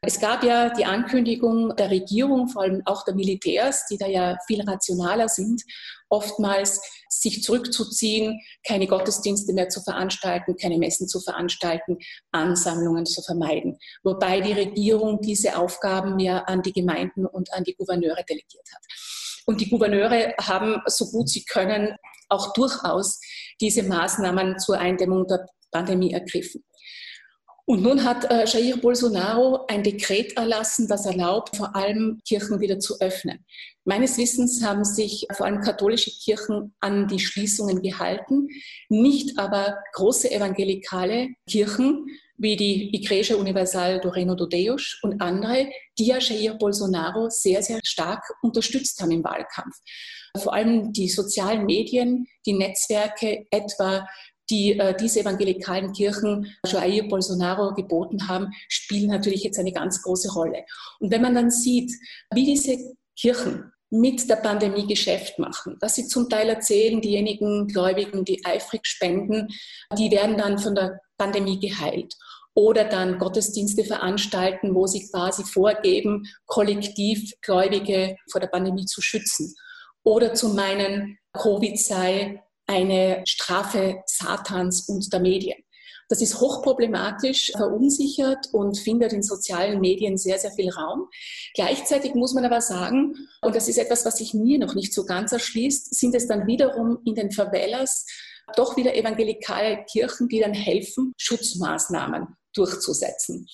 Es 0.00 0.20
gab 0.20 0.44
ja 0.44 0.70
die 0.70 0.84
Ankündigung 0.84 1.74
der 1.74 1.90
Regierung, 1.90 2.48
vor 2.48 2.62
allem 2.62 2.82
auch 2.84 3.04
der 3.04 3.14
Militärs, 3.14 3.86
die 3.90 3.98
da 3.98 4.06
ja 4.06 4.38
viel 4.46 4.62
rationaler 4.62 5.28
sind, 5.28 5.62
oftmals 6.08 6.80
sich 7.08 7.42
zurückzuziehen, 7.42 8.40
keine 8.64 8.86
Gottesdienste 8.86 9.52
mehr 9.52 9.68
zu 9.68 9.80
veranstalten, 9.82 10.56
keine 10.56 10.78
Messen 10.78 11.08
zu 11.08 11.20
veranstalten, 11.20 11.98
Ansammlungen 12.30 13.06
zu 13.06 13.22
vermeiden. 13.22 13.78
Wobei 14.04 14.40
die 14.40 14.52
Regierung 14.52 15.20
diese 15.20 15.58
Aufgaben 15.58 16.20
ja 16.20 16.44
an 16.44 16.62
die 16.62 16.72
Gemeinden 16.72 17.26
und 17.26 17.52
an 17.52 17.64
die 17.64 17.74
Gouverneure 17.74 18.22
delegiert 18.28 18.68
hat. 18.72 18.84
Und 19.48 19.62
die 19.62 19.70
Gouverneure 19.70 20.34
haben, 20.38 20.82
so 20.84 21.10
gut 21.10 21.30
sie 21.30 21.42
können, 21.42 21.96
auch 22.28 22.52
durchaus 22.52 23.18
diese 23.62 23.82
Maßnahmen 23.82 24.58
zur 24.58 24.78
Eindämmung 24.78 25.26
der 25.26 25.46
Pandemie 25.72 26.12
ergriffen. 26.12 26.62
Und 27.64 27.82
nun 27.82 28.04
hat 28.04 28.30
äh, 28.30 28.44
Jair 28.44 28.76
Bolsonaro 28.76 29.64
ein 29.68 29.82
Dekret 29.82 30.36
erlassen, 30.36 30.86
das 30.86 31.06
erlaubt, 31.06 31.56
vor 31.56 31.74
allem 31.74 32.20
Kirchen 32.28 32.60
wieder 32.60 32.78
zu 32.78 33.00
öffnen. 33.00 33.42
Meines 33.84 34.18
Wissens 34.18 34.62
haben 34.62 34.84
sich 34.84 35.26
vor 35.32 35.46
allem 35.46 35.62
katholische 35.62 36.10
Kirchen 36.10 36.74
an 36.80 37.08
die 37.08 37.18
Schließungen 37.18 37.80
gehalten, 37.80 38.48
nicht 38.90 39.38
aber 39.38 39.78
große 39.94 40.30
evangelikale 40.30 41.28
Kirchen 41.48 42.04
wie 42.38 42.56
die 42.56 42.94
Igreja 42.94 43.36
Universal 43.36 44.00
do 44.00 44.08
Reino 44.08 44.34
do 44.34 44.46
Deus 44.46 44.98
und 45.02 45.20
andere, 45.20 45.68
die 45.98 46.06
ja 46.06 46.18
Jair 46.18 46.54
Bolsonaro 46.54 47.28
sehr, 47.28 47.62
sehr 47.62 47.80
stark 47.84 48.22
unterstützt 48.42 49.00
haben 49.02 49.10
im 49.10 49.24
Wahlkampf. 49.24 49.76
Vor 50.36 50.54
allem 50.54 50.92
die 50.92 51.08
sozialen 51.08 51.66
Medien, 51.66 52.26
die 52.46 52.52
Netzwerke, 52.52 53.46
etwa 53.50 54.06
die 54.50 54.78
äh, 54.78 54.96
diese 54.96 55.20
evangelikalen 55.20 55.92
Kirchen 55.92 56.54
Jair 56.66 57.06
Bolsonaro 57.08 57.74
geboten 57.74 58.28
haben, 58.28 58.50
spielen 58.68 59.10
natürlich 59.10 59.42
jetzt 59.42 59.58
eine 59.58 59.72
ganz 59.72 60.02
große 60.02 60.32
Rolle. 60.32 60.64
Und 61.00 61.10
wenn 61.10 61.20
man 61.20 61.34
dann 61.34 61.50
sieht, 61.50 61.92
wie 62.32 62.44
diese 62.46 62.78
Kirchen 63.18 63.72
mit 63.90 64.28
der 64.28 64.36
Pandemie 64.36 64.86
Geschäft 64.86 65.38
machen, 65.38 65.76
dass 65.80 65.96
sie 65.96 66.06
zum 66.06 66.28
Teil 66.28 66.48
erzählen, 66.48 67.00
diejenigen 67.00 67.66
Gläubigen, 67.68 68.24
die 68.24 68.44
eifrig 68.44 68.86
spenden, 68.86 69.48
die 69.98 70.10
werden 70.10 70.36
dann 70.36 70.58
von 70.58 70.74
der 70.74 71.00
Pandemie 71.16 71.58
geheilt 71.58 72.14
oder 72.58 72.82
dann 72.82 73.20
Gottesdienste 73.20 73.84
veranstalten, 73.84 74.74
wo 74.74 74.88
sie 74.88 75.08
quasi 75.08 75.44
vorgeben, 75.44 76.26
kollektiv 76.46 77.34
Gläubige 77.40 78.16
vor 78.32 78.40
der 78.40 78.48
Pandemie 78.48 78.84
zu 78.84 79.00
schützen. 79.00 79.54
Oder 80.02 80.34
zu 80.34 80.48
meinen, 80.48 81.18
Covid 81.32 81.78
sei 81.78 82.42
eine 82.66 83.22
Strafe 83.28 84.02
Satans 84.06 84.88
und 84.88 85.12
der 85.12 85.20
Medien. 85.20 85.56
Das 86.08 86.20
ist 86.20 86.40
hochproblematisch, 86.40 87.52
verunsichert 87.56 88.48
und 88.52 88.76
findet 88.76 89.12
in 89.12 89.22
sozialen 89.22 89.78
Medien 89.78 90.16
sehr, 90.16 90.40
sehr 90.40 90.50
viel 90.50 90.70
Raum. 90.70 91.06
Gleichzeitig 91.54 92.16
muss 92.16 92.34
man 92.34 92.44
aber 92.44 92.60
sagen, 92.60 93.14
und 93.40 93.54
das 93.54 93.68
ist 93.68 93.78
etwas, 93.78 94.04
was 94.04 94.16
sich 94.16 94.34
mir 94.34 94.58
noch 94.58 94.74
nicht 94.74 94.92
so 94.92 95.04
ganz 95.04 95.30
erschließt, 95.30 95.94
sind 95.94 96.12
es 96.16 96.26
dann 96.26 96.48
wiederum 96.48 96.98
in 97.04 97.14
den 97.14 97.30
Favelas 97.30 98.04
doch 98.56 98.76
wieder 98.76 98.96
evangelikale 98.96 99.84
Kirchen, 99.84 100.26
die 100.26 100.40
dann 100.40 100.54
helfen, 100.54 101.12
Schutzmaßnahmen 101.18 102.26
durchzusetzen. 102.58 103.46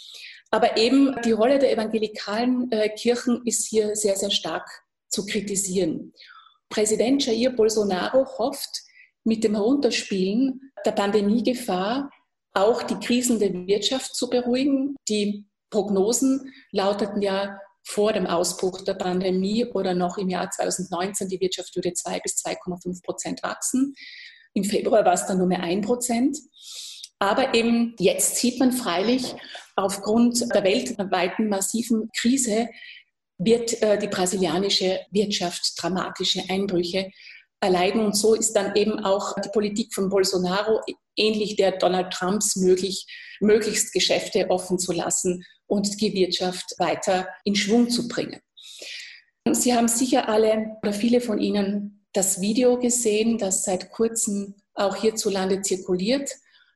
Aber 0.50 0.76
eben 0.76 1.14
die 1.24 1.32
Rolle 1.32 1.58
der 1.58 1.72
evangelikalen 1.72 2.70
äh, 2.70 2.88
Kirchen 2.88 3.42
ist 3.44 3.66
hier 3.66 3.94
sehr, 3.96 4.16
sehr 4.16 4.30
stark 4.30 4.68
zu 5.08 5.26
kritisieren. 5.26 6.12
Präsident 6.68 7.26
Jair 7.26 7.50
Bolsonaro 7.50 8.26
hofft, 8.38 8.82
mit 9.24 9.42
dem 9.42 9.54
Herunterspielen 9.54 10.72
der 10.84 10.92
Pandemiegefahr 10.92 12.10
auch 12.52 12.82
die 12.82 12.96
kriselnde 12.96 13.52
Wirtschaft 13.66 14.14
zu 14.14 14.28
beruhigen. 14.28 14.96
Die 15.08 15.46
Prognosen 15.70 16.52
lauteten 16.70 17.20
ja 17.22 17.58
vor 17.86 18.12
dem 18.12 18.26
Ausbruch 18.26 18.82
der 18.82 18.94
Pandemie 18.94 19.64
oder 19.64 19.94
noch 19.94 20.18
im 20.18 20.28
Jahr 20.28 20.50
2019, 20.50 21.28
die 21.28 21.40
Wirtschaft 21.40 21.74
würde 21.74 21.92
2 21.92 22.20
bis 22.20 22.36
2,5 22.44 23.02
Prozent 23.02 23.42
wachsen. 23.42 23.94
Im 24.54 24.64
Februar 24.64 25.04
war 25.04 25.14
es 25.14 25.26
dann 25.26 25.38
nur 25.38 25.46
mehr 25.46 25.62
1 25.62 25.84
Prozent. 25.84 26.38
Aber 27.24 27.54
eben 27.54 27.94
jetzt 27.98 28.36
sieht 28.36 28.60
man 28.60 28.70
freilich, 28.70 29.34
aufgrund 29.76 30.42
der 30.54 30.62
weltweiten 30.62 31.48
massiven 31.48 32.10
Krise 32.14 32.68
wird 33.38 33.80
äh, 33.82 33.98
die 33.98 34.08
brasilianische 34.08 35.00
Wirtschaft 35.10 35.72
dramatische 35.78 36.42
Einbrüche 36.50 37.10
erleiden. 37.60 38.04
Und 38.04 38.14
so 38.14 38.34
ist 38.34 38.52
dann 38.52 38.76
eben 38.76 39.02
auch 39.06 39.34
die 39.42 39.48
Politik 39.48 39.94
von 39.94 40.10
Bolsonaro 40.10 40.82
ähnlich 41.16 41.56
der 41.56 41.78
Donald 41.78 42.12
Trumps 42.12 42.56
möglich, 42.56 43.06
möglichst 43.40 43.94
Geschäfte 43.94 44.50
offen 44.50 44.78
zu 44.78 44.92
lassen 44.92 45.46
und 45.66 46.02
die 46.02 46.12
Wirtschaft 46.12 46.74
weiter 46.76 47.26
in 47.44 47.56
Schwung 47.56 47.88
zu 47.88 48.06
bringen. 48.06 48.38
Sie 49.50 49.74
haben 49.74 49.88
sicher 49.88 50.28
alle 50.28 50.76
oder 50.82 50.92
viele 50.92 51.22
von 51.22 51.38
Ihnen 51.38 52.06
das 52.12 52.42
Video 52.42 52.78
gesehen, 52.78 53.38
das 53.38 53.64
seit 53.64 53.90
kurzem 53.92 54.56
auch 54.74 54.96
hierzulande 54.96 55.62
zirkuliert 55.62 56.28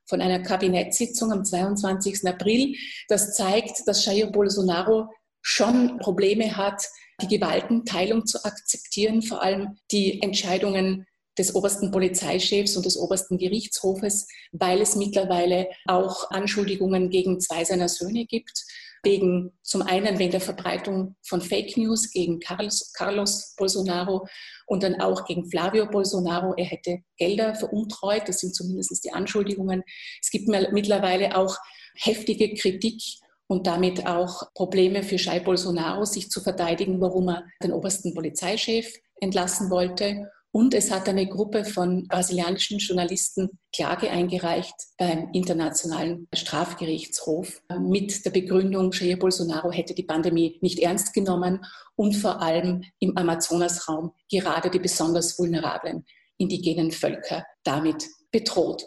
von 0.09 0.21
einer 0.21 0.39
Kabinettssitzung 0.39 1.31
am 1.31 1.45
22. 1.45 2.27
April. 2.27 2.75
Das 3.07 3.35
zeigt, 3.35 3.87
dass 3.87 4.03
Jair 4.05 4.27
Bolsonaro 4.27 5.07
schon 5.41 5.99
Probleme 5.99 6.57
hat, 6.57 6.83
die 7.21 7.27
Gewaltenteilung 7.27 8.25
zu 8.25 8.43
akzeptieren, 8.43 9.21
vor 9.21 9.41
allem 9.41 9.77
die 9.91 10.21
Entscheidungen 10.21 11.05
des 11.37 11.55
obersten 11.55 11.91
Polizeichefs 11.91 12.75
und 12.75 12.85
des 12.85 12.97
obersten 12.97 13.37
Gerichtshofes, 13.37 14.27
weil 14.51 14.81
es 14.81 14.95
mittlerweile 14.95 15.69
auch 15.85 16.29
Anschuldigungen 16.31 17.09
gegen 17.09 17.39
zwei 17.39 17.63
seiner 17.63 17.87
Söhne 17.87 18.25
gibt. 18.25 18.65
Wegen 19.03 19.57
zum 19.63 19.81
einen 19.81 20.19
wegen 20.19 20.31
der 20.31 20.41
Verbreitung 20.41 21.15
von 21.25 21.41
Fake 21.41 21.77
News 21.77 22.11
gegen 22.11 22.39
Carlos, 22.39 22.91
Carlos 22.93 23.55
Bolsonaro 23.57 24.27
und 24.67 24.83
dann 24.83 24.99
auch 24.99 25.25
gegen 25.25 25.49
Flavio 25.49 25.87
Bolsonaro. 25.87 26.53
Er 26.57 26.65
hätte 26.65 26.99
Gelder 27.17 27.55
veruntreut. 27.55 28.23
Das 28.27 28.39
sind 28.39 28.55
zumindest 28.55 29.03
die 29.03 29.11
Anschuldigungen. 29.11 29.83
Es 30.21 30.29
gibt 30.29 30.47
mittlerweile 30.47 31.37
auch 31.37 31.55
heftige 31.95 32.53
Kritik 32.53 33.01
und 33.47 33.65
damit 33.65 34.05
auch 34.05 34.53
Probleme 34.53 35.01
für 35.01 35.15
Jair 35.15 35.39
Bolsonaro, 35.39 36.05
sich 36.05 36.29
zu 36.29 36.39
verteidigen, 36.39 37.01
warum 37.01 37.29
er 37.29 37.45
den 37.63 37.73
obersten 37.73 38.13
Polizeichef 38.13 38.93
entlassen 39.21 39.69
wollte. 39.71 40.29
Und 40.51 40.73
es 40.73 40.89
hat 40.89 41.07
eine 41.07 41.27
Gruppe 41.27 41.63
von 41.63 42.07
brasilianischen 42.07 42.79
Journalisten 42.79 43.59
Klage 43.75 44.09
eingereicht 44.09 44.73
beim 44.97 45.29
Internationalen 45.31 46.27
Strafgerichtshof 46.33 47.61
mit 47.79 48.25
der 48.25 48.31
Begründung, 48.31 48.91
Jair 48.91 49.17
Bolsonaro 49.17 49.71
hätte 49.71 49.93
die 49.93 50.03
Pandemie 50.03 50.57
nicht 50.61 50.79
ernst 50.79 51.13
genommen 51.13 51.63
und 51.95 52.15
vor 52.15 52.41
allem 52.41 52.83
im 52.97 53.15
Amazonasraum 53.15 54.11
gerade 54.31 54.71
die 54.71 54.79
besonders 54.79 55.37
vulnerablen 55.37 56.05
indigenen 56.37 56.91
Völker 56.91 57.45
damit 57.63 58.07
bedroht. 58.31 58.85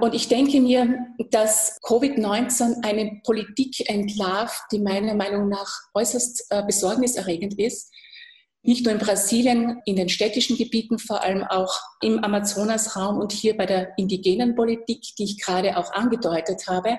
Und 0.00 0.14
ich 0.14 0.28
denke 0.28 0.60
mir, 0.60 0.98
dass 1.30 1.78
Covid-19 1.82 2.84
eine 2.84 3.20
Politik 3.24 3.88
entlarvt, 3.88 4.62
die 4.70 4.78
meiner 4.78 5.14
Meinung 5.14 5.48
nach 5.48 5.70
äußerst 5.94 6.46
äh, 6.50 6.62
besorgniserregend 6.66 7.58
ist 7.58 7.90
nicht 8.62 8.84
nur 8.84 8.92
in 8.92 9.00
Brasilien, 9.00 9.80
in 9.84 9.96
den 9.96 10.08
städtischen 10.08 10.56
Gebieten, 10.56 10.98
vor 10.98 11.22
allem 11.22 11.44
auch 11.44 11.72
im 12.00 12.22
Amazonasraum 12.22 13.18
und 13.18 13.32
hier 13.32 13.56
bei 13.56 13.66
der 13.66 13.96
indigenen 13.96 14.54
Politik, 14.54 15.02
die 15.18 15.24
ich 15.24 15.40
gerade 15.40 15.76
auch 15.76 15.92
angedeutet 15.92 16.66
habe. 16.66 16.98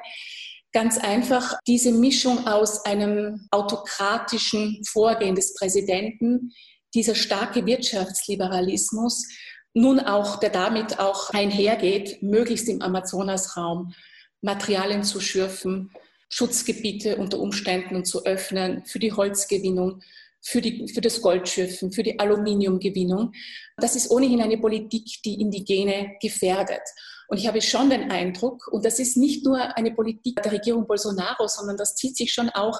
Ganz 0.71 0.97
einfach 0.97 1.55
diese 1.67 1.91
Mischung 1.91 2.47
aus 2.47 2.85
einem 2.85 3.47
autokratischen 3.51 4.81
Vorgehen 4.85 5.35
des 5.35 5.53
Präsidenten, 5.55 6.51
dieser 6.93 7.15
starke 7.15 7.65
Wirtschaftsliberalismus, 7.65 9.27
nun 9.73 9.99
auch, 9.99 10.39
der 10.39 10.49
damit 10.49 10.99
auch 10.99 11.29
einhergeht, 11.31 12.23
möglichst 12.23 12.67
im 12.67 12.81
Amazonasraum 12.81 13.93
Materialien 14.41 15.03
zu 15.03 15.19
schürfen, 15.19 15.91
Schutzgebiete 16.29 17.17
unter 17.17 17.39
Umständen 17.39 18.03
zu 18.03 18.25
öffnen 18.25 18.83
für 18.85 18.99
die 18.99 19.13
Holzgewinnung, 19.13 20.01
für, 20.41 20.61
die, 20.61 20.87
für 20.93 21.01
das 21.01 21.21
Goldschürfen, 21.21 21.91
für 21.91 22.03
die 22.03 22.19
Aluminiumgewinnung. 22.19 23.33
Das 23.77 23.95
ist 23.95 24.11
ohnehin 24.11 24.41
eine 24.41 24.57
Politik, 24.57 25.05
die 25.25 25.41
Indigene 25.41 26.15
gefährdet. 26.21 26.81
Und 27.27 27.37
ich 27.37 27.47
habe 27.47 27.61
schon 27.61 27.89
den 27.89 28.09
Eindruck, 28.09 28.67
und 28.71 28.85
das 28.85 28.99
ist 28.99 29.17
nicht 29.17 29.45
nur 29.45 29.59
eine 29.77 29.91
Politik 29.93 30.41
der 30.41 30.53
Regierung 30.53 30.87
Bolsonaro, 30.87 31.47
sondern 31.47 31.75
das 31.75 31.95
zieht 31.95 32.15
sich 32.15 32.31
schon 32.31 32.49
auch 32.49 32.79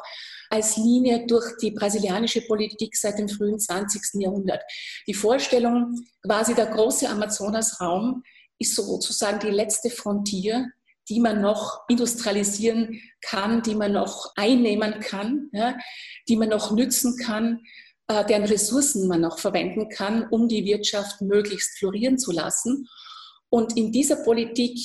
als 0.50 0.78
Linie 0.78 1.26
durch 1.28 1.58
die 1.62 1.72
brasilianische 1.72 2.42
Politik 2.42 2.96
seit 2.96 3.20
dem 3.20 3.28
frühen 3.28 3.60
20. 3.60 4.22
Jahrhundert. 4.22 4.64
Die 5.06 5.14
Vorstellung, 5.14 5.94
quasi 6.24 6.56
der 6.56 6.68
große 6.68 7.10
Amazonasraum 7.10 8.24
ist 8.58 8.76
sozusagen 8.76 9.40
die 9.40 9.54
letzte 9.54 9.90
Frontier 9.90 10.72
die 11.10 11.20
man 11.20 11.42
noch 11.42 11.82
industrialisieren 11.88 13.02
kann, 13.22 13.62
die 13.62 13.76
man 13.76 13.94
noch 13.94 14.32
einnehmen 14.36 15.00
kann, 15.00 15.50
ja, 15.54 15.76
die 16.28 16.36
man 16.36 16.50
noch 16.50 16.72
nützen 16.72 17.18
kann, 17.18 17.62
äh, 18.08 18.26
deren 18.26 18.46
Ressourcen 18.46 19.08
man 19.08 19.22
noch 19.22 19.40
verwenden 19.40 19.90
kann, 19.90 20.28
um 20.30 20.48
die 20.48 20.66
Wirtschaft 20.66 21.22
möglichst 21.22 21.78
florieren 21.78 22.18
zu 22.18 22.32
lassen. 22.32 22.88
Und 23.50 23.78
in 23.78 23.92
dieser 23.92 24.18
Politik 24.18 24.78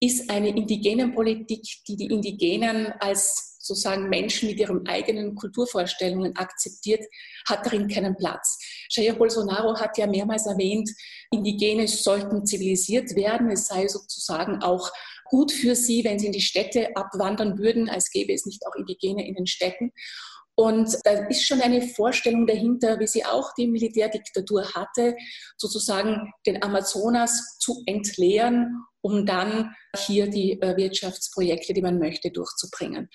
ist 0.00 0.30
eine 0.30 0.50
indigenen 0.50 1.14
Politik, 1.14 1.62
die 1.86 1.96
die 1.96 2.06
Indigenen 2.06 2.92
als 3.00 3.56
sozusagen 3.58 4.08
Menschen 4.08 4.48
mit 4.48 4.58
ihren 4.58 4.86
eigenen 4.86 5.34
Kulturvorstellungen 5.34 6.36
akzeptiert, 6.36 7.04
hat 7.46 7.66
darin 7.66 7.88
keinen 7.88 8.16
Platz. 8.16 8.58
Jair 8.90 9.14
Bolsonaro 9.14 9.78
hat 9.78 9.98
ja 9.98 10.06
mehrmals 10.06 10.46
erwähnt, 10.46 10.90
Indigene 11.30 11.86
sollten 11.86 12.46
zivilisiert 12.46 13.14
werden. 13.14 13.50
Es 13.50 13.66
sei 13.66 13.86
sozusagen 13.86 14.62
auch 14.62 14.90
gut 15.30 15.52
für 15.52 15.74
sie, 15.74 16.04
wenn 16.04 16.18
sie 16.18 16.26
in 16.26 16.32
die 16.32 16.40
Städte 16.40 16.96
abwandern 16.96 17.58
würden, 17.58 17.88
als 17.88 18.10
gäbe 18.10 18.32
es 18.32 18.46
nicht 18.46 18.66
auch 18.66 18.74
Indigene 18.74 19.26
in 19.26 19.34
den 19.34 19.46
Städten. 19.46 19.92
Und 20.54 20.98
da 21.04 21.12
ist 21.28 21.44
schon 21.44 21.60
eine 21.60 21.82
Vorstellung 21.82 22.44
dahinter, 22.44 22.98
wie 22.98 23.06
sie 23.06 23.24
auch 23.24 23.54
die 23.54 23.68
Militärdiktatur 23.68 24.74
hatte, 24.74 25.16
sozusagen 25.56 26.32
den 26.46 26.62
Amazonas 26.64 27.58
zu 27.60 27.84
entleeren, 27.86 28.84
um 29.00 29.24
dann 29.24 29.72
hier 29.96 30.28
die 30.28 30.60
äh, 30.60 30.76
Wirtschaftsprojekte, 30.76 31.74
die 31.74 31.82
man 31.82 32.00
möchte, 32.00 32.32
durchzubringen. 32.32 33.08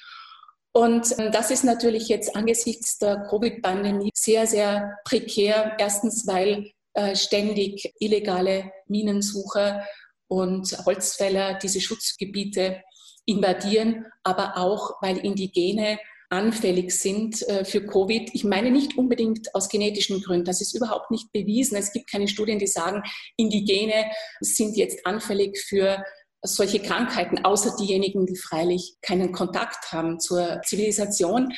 Und 0.73 1.19
ähm, 1.19 1.32
das 1.34 1.52
ist 1.52 1.65
natürlich 1.65 2.08
jetzt 2.08 2.34
angesichts 2.36 2.97
der 2.97 3.28
Covid-Pandemie 3.30 4.12
sehr, 4.13 4.47
sehr 4.47 4.97
prekär. 5.04 5.76
Erstens, 5.78 6.26
weil 6.26 6.71
äh, 6.93 7.15
ständig 7.15 7.93
illegale 7.99 8.71
Minensucher 8.88 9.86
und 10.33 10.75
Holzfäller 10.85 11.53
diese 11.59 11.79
Schutzgebiete 11.79 12.81
invadieren, 13.25 14.05
aber 14.23 14.57
auch, 14.57 15.01
weil 15.01 15.17
Indigene 15.17 15.99
anfällig 16.29 16.91
sind 16.91 17.47
äh, 17.47 17.63
für 17.63 17.85
Covid. 17.85 18.31
Ich 18.33 18.43
meine 18.43 18.71
nicht 18.71 18.97
unbedingt 18.97 19.53
aus 19.53 19.69
genetischen 19.69 20.21
Gründen. 20.21 20.45
Das 20.45 20.61
ist 20.61 20.73
überhaupt 20.73 21.11
nicht 21.11 21.31
bewiesen. 21.31 21.77
Es 21.77 21.93
gibt 21.93 22.09
keine 22.09 22.27
Studien, 22.27 22.57
die 22.57 22.67
sagen, 22.67 23.03
Indigene 23.37 24.05
sind 24.41 24.75
jetzt 24.75 25.05
anfällig 25.05 25.59
für 25.59 26.03
solche 26.41 26.79
Krankheiten, 26.79 27.45
außer 27.45 27.75
diejenigen, 27.79 28.25
die 28.25 28.35
freilich 28.35 28.95
keinen 29.01 29.31
Kontakt 29.31 29.91
haben 29.91 30.19
zur 30.19 30.61
Zivilisation. 30.65 31.53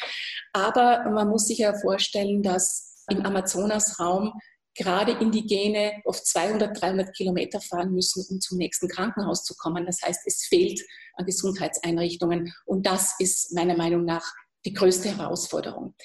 Aber 0.52 1.10
man 1.10 1.30
muss 1.30 1.48
sich 1.48 1.60
ja 1.60 1.74
vorstellen, 1.74 2.44
dass 2.44 3.04
im 3.10 3.26
Amazonasraum 3.26 4.34
gerade 4.76 5.14
Indigene 5.14 6.02
oft 6.04 6.26
200, 6.26 6.80
300 6.80 7.16
Kilometer 7.16 7.62
fahren 7.62 7.94
müssen, 7.94 8.26
um 8.30 8.42
zum 8.42 8.58
nächsten 8.58 8.88
Krankenhaus 8.88 9.44
zu 9.44 9.56
kommen. 9.56 9.86
Das 9.86 10.02
heißt, 10.02 10.22
es 10.26 10.46
fehlt 10.46 10.82
an 11.16 11.26
Gesundheitseinrichtungen. 11.26 12.54
Und 12.66 12.86
das 12.86 13.16
ist 13.20 13.54
meiner 13.54 13.78
Meinung 13.78 14.06
nach 14.06 14.26
die 14.66 14.74
größte 14.74 15.18
Herausforderung. 15.18 15.96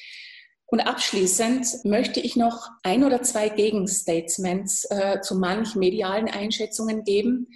Und 0.66 0.80
abschließend 0.80 1.84
möchte 1.84 2.20
ich 2.20 2.36
noch 2.36 2.68
ein 2.84 3.02
oder 3.02 3.22
zwei 3.22 3.48
Gegenstatements 3.48 4.84
äh, 4.90 5.20
zu 5.20 5.34
manch 5.34 5.74
medialen 5.74 6.28
Einschätzungen 6.28 7.02
geben. 7.02 7.48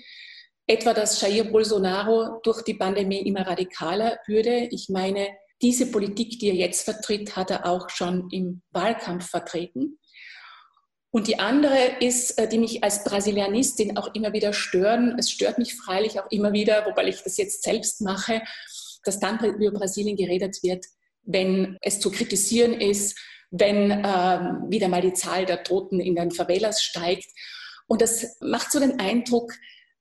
Etwa, 0.67 0.95
dass 0.95 1.21
Jair 1.21 1.45
Bolsonaro 1.45 2.41
durch 2.43 2.63
die 2.63 2.75
Pandemie 2.75 3.21
immer 3.21 3.47
radikaler 3.47 4.19
würde. 4.27 4.69
Ich 4.73 4.89
meine, 4.89 5.29
diese 5.63 5.91
Politik, 5.93 6.41
die 6.41 6.49
er 6.49 6.57
jetzt 6.57 6.83
vertritt, 6.83 7.37
hat 7.37 7.51
er 7.51 7.67
auch 7.67 7.89
schon 7.89 8.29
im 8.31 8.63
Wahlkampf 8.73 9.29
vertreten. 9.29 9.99
Und 11.15 11.29
die 11.29 11.39
andere 11.39 11.79
ist, 12.01 12.41
äh, 12.41 12.49
die 12.49 12.59
mich 12.59 12.83
als 12.83 13.05
Brasilianistin 13.05 13.97
auch 13.97 14.13
immer 14.17 14.33
wieder 14.33 14.53
stören. 14.53 15.15
Es 15.17 15.31
stört 15.31 15.59
mich 15.59 15.77
freilich 15.77 16.19
auch 16.19 16.29
immer 16.33 16.53
wieder, 16.53 16.85
wobei 16.87 17.07
ich 17.07 17.23
das 17.23 17.37
jetzt 17.37 17.63
selbst 17.63 18.01
mache, 18.01 18.43
dass 19.05 19.21
dann 19.21 19.39
über 19.39 19.71
Brasilien 19.71 20.17
geredet 20.17 20.61
wird, 20.65 20.85
wenn 21.23 21.79
es 21.83 22.01
zu 22.01 22.11
kritisieren 22.11 22.73
ist, 22.73 23.17
wenn 23.53 23.93
ähm, 23.93 24.65
wieder 24.71 24.89
mal 24.89 25.03
die 25.03 25.13
Zahl 25.13 25.47
der 25.47 25.63
Toten 25.63 26.01
in 26.01 26.17
den 26.17 26.33
Favelas 26.33 26.83
steigt. 26.83 27.27
Und 27.87 28.03
das 28.03 28.37
macht 28.41 28.73
so 28.73 28.81
den 28.81 28.99
Eindruck, 28.99 29.53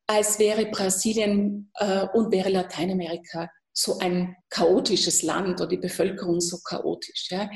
als 0.07 0.39
wäre 0.39 0.65
Brasilien 0.65 1.71
äh, 1.75 2.07
und 2.15 2.31
wäre 2.31 2.49
Lateinamerika 2.49 3.51
so 3.71 3.99
ein 3.99 4.35
chaotisches 4.49 5.21
Land 5.21 5.61
oder 5.61 5.67
die 5.67 5.77
Bevölkerung 5.77 6.41
so 6.41 6.57
chaotisch. 6.67 7.27
Ja 7.29 7.51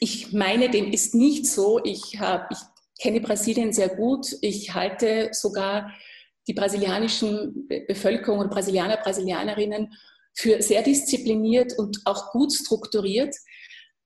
ich 0.00 0.32
meine, 0.32 0.70
dem 0.70 0.92
ist 0.92 1.14
nicht 1.14 1.46
so. 1.46 1.80
Ich, 1.84 2.18
hab, 2.18 2.50
ich 2.50 2.58
kenne 3.00 3.20
Brasilien 3.20 3.72
sehr 3.72 3.88
gut. 3.88 4.26
Ich 4.40 4.74
halte 4.74 5.30
sogar 5.32 5.92
die 6.46 6.54
brasilianischen 6.54 7.68
Bevölkerung 7.86 8.40
und 8.40 8.50
Brasilianer, 8.50 8.96
Brasilianerinnen 8.96 9.92
für 10.34 10.62
sehr 10.62 10.82
diszipliniert 10.82 11.78
und 11.78 12.00
auch 12.04 12.30
gut 12.30 12.52
strukturiert. 12.52 13.34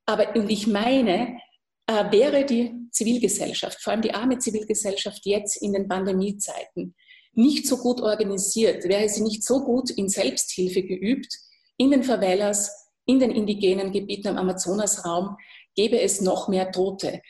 Aber 0.07 0.35
und 0.35 0.51
ich 0.51 0.67
meine, 0.67 1.39
äh, 1.87 2.11
wäre 2.11 2.45
die 2.45 2.73
Zivilgesellschaft, 2.91 3.81
vor 3.81 3.93
allem 3.93 4.03
die 4.03 4.15
arme 4.15 4.39
Zivilgesellschaft 4.39 5.25
jetzt 5.25 5.63
in 5.63 5.73
den 5.73 5.89
Pandemiezeiten, 5.89 6.95
nicht 7.35 7.67
so 7.67 7.79
gut 7.79 8.01
organisiert, 8.01 8.85
wäre 8.85 9.09
sie 9.09 9.23
nicht 9.23 9.45
so 9.45 9.65
gut 9.65 9.91
in 9.91 10.09
Selbsthilfe 10.09 10.83
geübt, 10.83 11.35
in 11.77 11.91
den 11.91 12.03
Favelas, 12.03 12.82
in 13.07 13.19
den 13.19 13.31
indigenen 13.31 13.93
Gebieten 13.93 14.29
am 14.29 14.39
Amazonasraum, 14.39 15.37
gäbe 15.75 16.01
es 16.01 16.21
noch 16.21 16.49
mehr 16.49 16.71
Tote. 16.71 17.21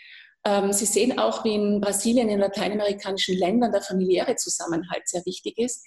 Ähm, 0.44 0.72
Sie 0.72 0.86
sehen 0.86 1.18
auch, 1.18 1.44
wie 1.44 1.54
in 1.54 1.80
Brasilien, 1.80 2.28
in 2.28 2.40
lateinamerikanischen 2.40 3.36
Ländern 3.36 3.72
der 3.72 3.82
familiäre 3.82 4.36
Zusammenhalt 4.36 5.08
sehr 5.08 5.24
wichtig 5.24 5.58
ist. 5.58 5.86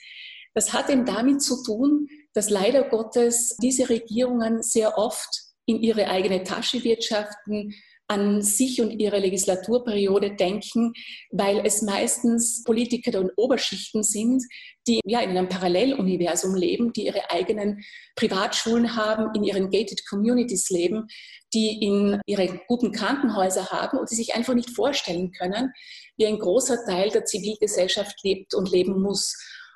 Das 0.53 0.71
hat 0.71 0.89
eben 0.89 1.05
damit 1.05 1.41
zu 1.41 1.61
tun, 1.63 2.07
dass 2.33 2.49
leider 2.49 2.83
Gottes 2.83 3.57
diese 3.61 3.89
Regierungen 3.89 4.61
sehr 4.61 4.97
oft 4.97 5.41
in 5.65 5.81
ihre 5.81 6.07
eigene 6.07 6.43
Tasche 6.43 6.83
wirtschaften, 6.83 7.73
an 8.07 8.41
sich 8.41 8.81
und 8.81 8.91
ihre 8.91 9.19
Legislaturperiode 9.19 10.35
denken, 10.35 10.93
weil 11.31 11.65
es 11.65 11.81
meistens 11.81 12.63
Politiker 12.63 13.19
und 13.19 13.31
Oberschichten 13.35 14.03
sind, 14.03 14.43
die 14.87 14.99
ja 15.05 15.21
in 15.21 15.31
einem 15.31 15.49
Paralleluniversum 15.49 16.55
leben, 16.55 16.93
die 16.93 17.07
ihre 17.07 17.31
eigenen 17.31 17.83
Privatschulen 18.15 18.95
haben, 18.95 19.33
in 19.35 19.43
ihren 19.43 19.71
gated 19.71 20.07
Communities 20.07 20.69
leben, 20.69 21.07
die 21.53 21.81
in 21.81 22.21
ihre 22.27 22.59
guten 22.67 22.91
Krankenhäuser 22.91 23.71
haben 23.71 23.97
und 23.97 24.11
die 24.11 24.15
sich 24.15 24.35
einfach 24.35 24.53
nicht 24.53 24.69
vorstellen 24.69 25.31
können, 25.31 25.71
wie 26.17 26.27
ein 26.27 26.37
großer 26.37 26.85
Teil 26.85 27.09
der 27.09 27.25
Zivilgesellschaft 27.25 28.23
lebt 28.23 28.53
und 28.53 28.71
leben 28.71 29.01
muss. 29.01 29.35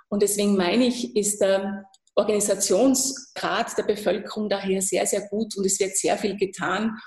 Und 0.09 0.21
deswegen 0.21 0.55
meine 0.55 0.85
ich, 0.85 1.15
ist 1.15 1.41
der 1.41 1.85
Organisationsgrad 2.15 3.77
der 3.77 3.83
Bevölkerung 3.83 4.49
daher 4.49 4.81
sehr, 4.81 5.05
sehr 5.05 5.27
gut 5.29 5.55
und 5.57 5.65
es 5.65 5.79
wird 5.79 5.95
sehr 5.95 6.17
viel 6.17 6.35
getan, 6.37 6.97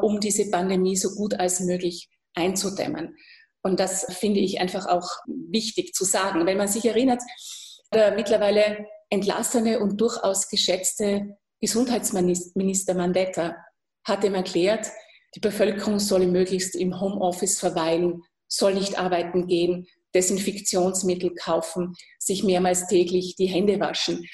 um 0.00 0.20
diese 0.20 0.50
Pandemie 0.50 0.96
so 0.96 1.10
gut 1.14 1.34
als 1.34 1.60
möglich 1.60 2.08
einzudämmen. 2.34 3.16
Und 3.62 3.80
das 3.80 4.06
finde 4.18 4.40
ich 4.40 4.60
einfach 4.60 4.86
auch 4.86 5.08
wichtig 5.26 5.94
zu 5.94 6.04
sagen. 6.04 6.46
Wenn 6.46 6.56
man 6.56 6.68
sich 6.68 6.84
erinnert, 6.84 7.22
der 7.92 8.14
mittlerweile 8.14 8.86
entlassene 9.10 9.80
und 9.80 10.00
durchaus 10.00 10.48
geschätzte 10.48 11.36
Gesundheitsminister 11.60 12.94
Mandetta 12.94 13.56
hat 14.04 14.24
ihm 14.24 14.34
erklärt, 14.34 14.88
die 15.34 15.40
Bevölkerung 15.40 15.98
solle 15.98 16.26
möglichst 16.26 16.74
im 16.74 17.00
Homeoffice 17.00 17.58
verweilen, 17.58 18.22
soll 18.48 18.74
nicht 18.74 18.98
arbeiten 18.98 19.46
gehen, 19.46 19.86
Desinfektionsmittel 20.14 21.34
kaufen, 21.34 21.94
sich 22.18 22.42
mehrmals 22.42 22.86
täglich 22.88 23.36
die 23.36 23.46
Hände 23.46 23.78
waschen. 23.78 24.26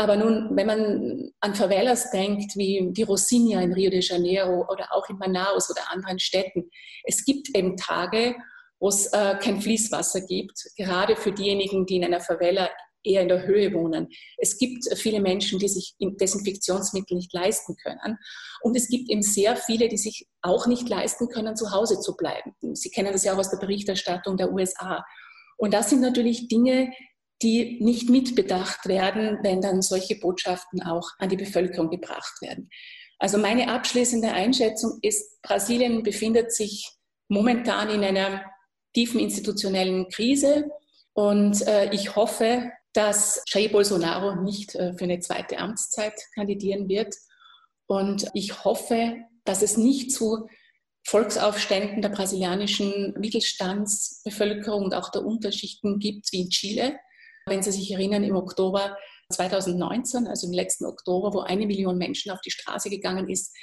Aber 0.00 0.16
nun, 0.16 0.56
wenn 0.56 0.66
man 0.66 1.30
an 1.40 1.54
Favelas 1.54 2.10
denkt, 2.10 2.56
wie 2.56 2.88
die 2.90 3.02
Rosinha 3.02 3.60
in 3.60 3.74
Rio 3.74 3.90
de 3.90 4.00
Janeiro 4.00 4.66
oder 4.72 4.88
auch 4.94 5.06
in 5.10 5.18
Manaus 5.18 5.70
oder 5.70 5.92
anderen 5.92 6.18
Städten, 6.18 6.70
es 7.04 7.22
gibt 7.22 7.54
eben 7.54 7.76
Tage, 7.76 8.34
wo 8.78 8.88
es 8.88 9.08
äh, 9.12 9.36
kein 9.42 9.60
Fließwasser 9.60 10.22
gibt, 10.22 10.58
gerade 10.78 11.16
für 11.16 11.32
diejenigen, 11.32 11.84
die 11.84 11.96
in 11.96 12.04
einer 12.06 12.22
Favela 12.22 12.70
eher 13.04 13.20
in 13.20 13.28
der 13.28 13.42
Höhe 13.42 13.74
wohnen. 13.74 14.08
Es 14.38 14.56
gibt 14.56 14.86
viele 14.96 15.20
Menschen, 15.20 15.58
die 15.58 15.68
sich 15.68 15.94
Desinfektionsmittel 16.00 17.18
nicht 17.18 17.34
leisten 17.34 17.76
können. 17.76 18.16
Und 18.62 18.78
es 18.78 18.88
gibt 18.88 19.10
eben 19.10 19.22
sehr 19.22 19.54
viele, 19.54 19.88
die 19.88 19.98
sich 19.98 20.26
auch 20.40 20.66
nicht 20.66 20.88
leisten 20.88 21.28
können, 21.28 21.56
zu 21.56 21.72
Hause 21.72 22.00
zu 22.00 22.16
bleiben. 22.16 22.54
Sie 22.72 22.88
kennen 22.88 23.12
das 23.12 23.24
ja 23.24 23.34
auch 23.34 23.38
aus 23.38 23.50
der 23.50 23.58
Berichterstattung 23.58 24.38
der 24.38 24.50
USA. 24.50 25.04
Und 25.58 25.74
das 25.74 25.90
sind 25.90 26.00
natürlich 26.00 26.48
Dinge, 26.48 26.90
die 27.42 27.78
nicht 27.80 28.10
mitbedacht 28.10 28.86
werden, 28.86 29.38
wenn 29.42 29.60
dann 29.60 29.82
solche 29.82 30.16
Botschaften 30.16 30.82
auch 30.82 31.08
an 31.18 31.28
die 31.28 31.36
Bevölkerung 31.36 31.90
gebracht 31.90 32.42
werden. 32.42 32.70
Also 33.18 33.38
meine 33.38 33.72
abschließende 33.72 34.32
Einschätzung 34.32 34.98
ist, 35.02 35.40
Brasilien 35.42 36.02
befindet 36.02 36.52
sich 36.52 36.90
momentan 37.28 37.90
in 37.90 38.02
einer 38.02 38.44
tiefen 38.94 39.20
institutionellen 39.20 40.08
Krise 40.08 40.70
und 41.12 41.66
äh, 41.66 41.92
ich 41.94 42.16
hoffe, 42.16 42.72
dass 42.92 43.42
Jair 43.46 43.68
Bolsonaro 43.70 44.42
nicht 44.42 44.74
äh, 44.74 44.94
für 44.94 45.04
eine 45.04 45.20
zweite 45.20 45.58
Amtszeit 45.58 46.14
kandidieren 46.34 46.88
wird. 46.88 47.14
Und 47.86 48.26
ich 48.34 48.64
hoffe, 48.64 49.16
dass 49.44 49.62
es 49.62 49.76
nicht 49.76 50.12
zu 50.12 50.48
Volksaufständen 51.04 52.02
der 52.02 52.10
brasilianischen 52.10 53.14
Mittelstandsbevölkerung 53.18 54.84
und 54.84 54.94
auch 54.94 55.10
der 55.10 55.24
Unterschichten 55.24 55.98
gibt 55.98 56.30
wie 56.32 56.42
in 56.42 56.50
Chile. 56.50 56.98
Wenn 57.50 57.62
Sie 57.62 57.72
sich 57.72 57.90
erinnern, 57.90 58.22
im 58.22 58.36
Oktober 58.36 58.96
2019, 59.30 60.28
also 60.28 60.46
im 60.46 60.52
letzten 60.52 60.86
Oktober, 60.86 61.34
wo 61.34 61.40
eine 61.40 61.66
Million 61.66 61.98
Menschen 61.98 62.30
auf 62.30 62.40
die 62.40 62.52
Straße 62.52 62.90
gegangen 62.90 63.28
ist, 63.28 63.54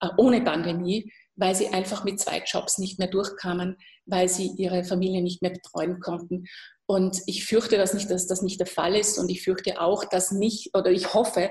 äh, 0.00 0.08
ohne 0.16 0.40
Pandemie, 0.40 1.12
weil 1.36 1.54
sie 1.54 1.68
einfach 1.68 2.04
mit 2.04 2.18
zwei 2.20 2.42
Jobs 2.44 2.78
nicht 2.78 2.98
mehr 2.98 3.08
durchkamen, 3.08 3.76
weil 4.06 4.28
sie 4.28 4.52
ihre 4.56 4.84
Familie 4.84 5.22
nicht 5.22 5.42
mehr 5.42 5.50
betreuen 5.50 6.00
konnten. 6.00 6.46
Und 6.86 7.20
ich 7.26 7.44
fürchte, 7.44 7.76
dass, 7.76 7.92
nicht, 7.92 8.10
dass 8.10 8.26
das 8.26 8.40
nicht 8.42 8.60
der 8.60 8.66
Fall 8.66 8.96
ist. 8.96 9.18
Und 9.18 9.28
ich 9.30 9.42
fürchte 9.42 9.80
auch, 9.80 10.04
dass 10.04 10.30
nicht, 10.30 10.74
oder 10.74 10.90
ich 10.90 11.12
hoffe, 11.12 11.50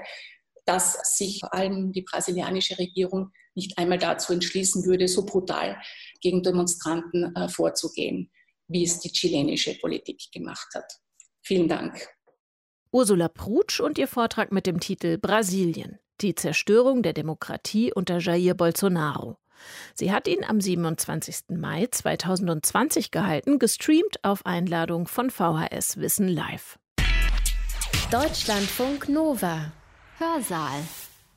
dass 0.65 1.17
sich 1.17 1.41
vor 1.41 1.53
allem 1.53 1.91
die 1.91 2.01
brasilianische 2.01 2.79
Regierung 2.79 3.31
nicht 3.53 3.77
einmal 3.77 3.99
dazu 3.99 4.33
entschließen 4.33 4.85
würde, 4.85 5.07
so 5.07 5.25
brutal 5.25 5.77
gegen 6.21 6.41
Demonstranten 6.41 7.35
äh, 7.35 7.49
vorzugehen, 7.49 8.31
wie 8.67 8.83
es 8.83 8.99
die 8.99 9.11
chilenische 9.11 9.77
Politik 9.77 10.31
gemacht 10.31 10.69
hat. 10.73 11.02
Vielen 11.43 11.67
Dank. 11.67 12.07
Ursula 12.91 13.27
Prutsch 13.27 13.79
und 13.79 13.97
ihr 13.97 14.07
Vortrag 14.07 14.51
mit 14.51 14.65
dem 14.65 14.79
Titel 14.79 15.17
Brasilien. 15.17 15.99
Die 16.21 16.35
Zerstörung 16.35 17.03
der 17.03 17.13
Demokratie 17.13 17.91
unter 17.93 18.19
Jair 18.19 18.53
Bolsonaro. 18.53 19.37
Sie 19.93 20.11
hat 20.11 20.27
ihn 20.27 20.43
am 20.43 20.61
27. 20.61 21.57
Mai 21.57 21.87
2020 21.89 23.11
gehalten, 23.11 23.59
gestreamt 23.59 24.23
auf 24.23 24.45
Einladung 24.45 25.07
von 25.07 25.29
VHS 25.29 25.97
Wissen 25.97 26.27
Live. 26.27 26.79
Deutschlandfunk 28.09 29.09
Nova. 29.09 29.71
Hörsaal. 30.19 30.79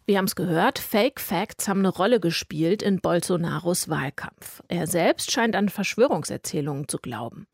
Wir 0.09 0.19
haben 0.19 0.27
es 0.27 0.37
gehört, 0.37 0.79
Fake 0.79 1.19
Facts 1.19 1.67
haben 1.67 1.81
eine 1.81 1.89
Rolle 1.89 2.21
gespielt 2.21 2.81
in 2.81 3.01
Bolsonaros 3.01 3.89
Wahlkampf. 3.89 4.63
Er 4.69 4.87
selbst 4.87 5.33
scheint 5.33 5.57
an 5.57 5.69
Verschwörungserzählungen 5.69 6.87
zu 6.87 6.99
glauben. 6.99 7.49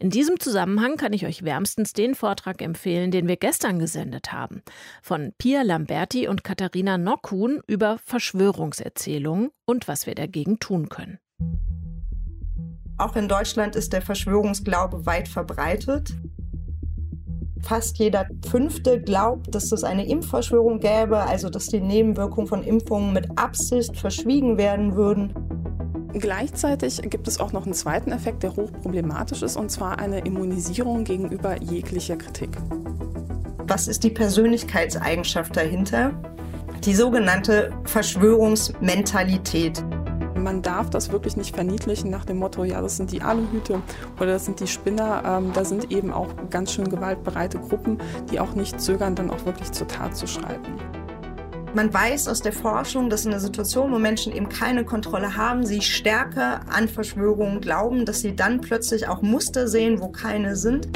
In 0.00 0.08
diesem 0.08 0.40
Zusammenhang 0.40 0.96
kann 0.96 1.12
ich 1.12 1.26
euch 1.26 1.44
wärmstens 1.44 1.92
den 1.92 2.14
Vortrag 2.14 2.62
empfehlen, 2.62 3.10
den 3.10 3.28
wir 3.28 3.36
gestern 3.36 3.78
gesendet 3.78 4.32
haben, 4.32 4.62
von 5.02 5.34
Pia 5.36 5.60
Lamberti 5.60 6.28
und 6.28 6.44
Katharina 6.44 6.96
Nockhuhn 6.96 7.60
über 7.66 7.98
Verschwörungserzählungen 8.02 9.50
und 9.66 9.86
was 9.86 10.06
wir 10.06 10.14
dagegen 10.14 10.58
tun 10.58 10.88
können. 10.88 11.18
Auch 12.96 13.16
in 13.16 13.28
Deutschland 13.28 13.76
ist 13.76 13.92
der 13.92 14.00
Verschwörungsglaube 14.00 15.04
weit 15.04 15.28
verbreitet. 15.28 16.14
Fast 17.62 17.98
jeder 17.98 18.26
Fünfte 18.48 19.00
glaubt, 19.00 19.54
dass 19.54 19.72
es 19.72 19.84
eine 19.84 20.06
Impfverschwörung 20.06 20.80
gäbe, 20.80 21.18
also 21.18 21.50
dass 21.50 21.66
die 21.66 21.80
Nebenwirkungen 21.80 22.46
von 22.46 22.62
Impfungen 22.62 23.12
mit 23.12 23.38
Absicht 23.38 23.96
verschwiegen 23.96 24.58
werden 24.58 24.96
würden. 24.96 25.32
Gleichzeitig 26.14 27.02
gibt 27.10 27.28
es 27.28 27.38
auch 27.38 27.52
noch 27.52 27.64
einen 27.64 27.74
zweiten 27.74 28.12
Effekt, 28.12 28.42
der 28.42 28.56
hochproblematisch 28.56 29.42
ist, 29.42 29.56
und 29.56 29.70
zwar 29.70 29.98
eine 29.98 30.20
Immunisierung 30.20 31.04
gegenüber 31.04 31.60
jeglicher 31.60 32.16
Kritik. 32.16 32.50
Was 33.66 33.88
ist 33.88 34.04
die 34.04 34.10
Persönlichkeitseigenschaft 34.10 35.54
dahinter? 35.54 36.12
Die 36.84 36.94
sogenannte 36.94 37.72
Verschwörungsmentalität 37.84 39.84
man 40.48 40.62
darf 40.62 40.88
das 40.88 41.12
wirklich 41.12 41.36
nicht 41.36 41.54
verniedlichen 41.54 42.10
nach 42.10 42.24
dem 42.24 42.38
Motto, 42.38 42.64
ja, 42.64 42.80
das 42.80 42.96
sind 42.96 43.12
die 43.12 43.20
Aluhüte 43.20 43.82
oder 44.16 44.32
das 44.32 44.46
sind 44.46 44.60
die 44.60 44.66
Spinner. 44.66 45.22
Ähm, 45.26 45.52
da 45.52 45.62
sind 45.62 45.92
eben 45.92 46.10
auch 46.10 46.28
ganz 46.48 46.72
schön 46.72 46.88
gewaltbereite 46.88 47.58
Gruppen, 47.58 47.98
die 48.30 48.40
auch 48.40 48.54
nicht 48.54 48.80
zögern, 48.80 49.14
dann 49.14 49.30
auch 49.30 49.44
wirklich 49.44 49.70
zur 49.72 49.86
Tat 49.86 50.16
zu 50.16 50.26
schreiten. 50.26 50.72
Man 51.74 51.92
weiß 51.92 52.28
aus 52.28 52.40
der 52.40 52.54
Forschung, 52.54 53.10
dass 53.10 53.26
in 53.26 53.32
einer 53.32 53.40
Situation, 53.40 53.92
wo 53.92 53.98
Menschen 53.98 54.32
eben 54.34 54.48
keine 54.48 54.86
Kontrolle 54.86 55.36
haben, 55.36 55.66
sie 55.66 55.82
stärker 55.82 56.62
an 56.70 56.88
Verschwörungen 56.88 57.60
glauben, 57.60 58.06
dass 58.06 58.20
sie 58.20 58.34
dann 58.34 58.62
plötzlich 58.62 59.06
auch 59.06 59.20
Muster 59.20 59.68
sehen, 59.68 60.00
wo 60.00 60.08
keine 60.08 60.56
sind. 60.56 60.88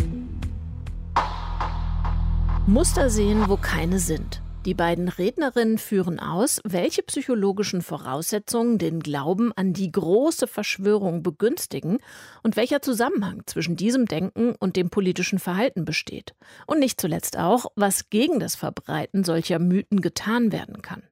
Muster 2.67 3.11
sehen, 3.11 3.45
wo 3.49 3.59
keine 3.59 3.99
sind. 3.99 4.42
Die 4.65 4.75
beiden 4.75 5.09
Rednerinnen 5.09 5.77
führen 5.77 6.21
aus, 6.21 6.61
welche 6.63 7.03
psychologischen 7.03 7.83
Voraussetzungen 7.83 8.79
den 8.79 9.01
Glauben 9.01 9.53
an 9.57 9.73
die 9.73 9.91
große 9.91 10.47
Verschwörung 10.47 11.25
begünstigen 11.25 11.99
und 12.45 12.55
welcher 12.55 12.81
Zusammenhang 12.81 13.43
zwischen 13.47 13.75
diesem 13.75 14.07
Denken 14.07 14.55
und 14.55 14.77
dem 14.77 14.89
politischen 14.89 15.41
Verhalten 15.41 15.85
besteht. 15.85 16.37
Und 16.69 16.79
nicht 16.79 17.01
zuletzt 17.01 17.37
auch, 17.37 17.67
was 17.75 18.09
gegen 18.09 18.39
das 18.39 18.55
Verbreiten 18.55 19.25
solcher 19.25 19.59
Mythen 19.59 20.01
getan 20.01 20.53
werden 20.53 20.81
kann. 20.81 21.03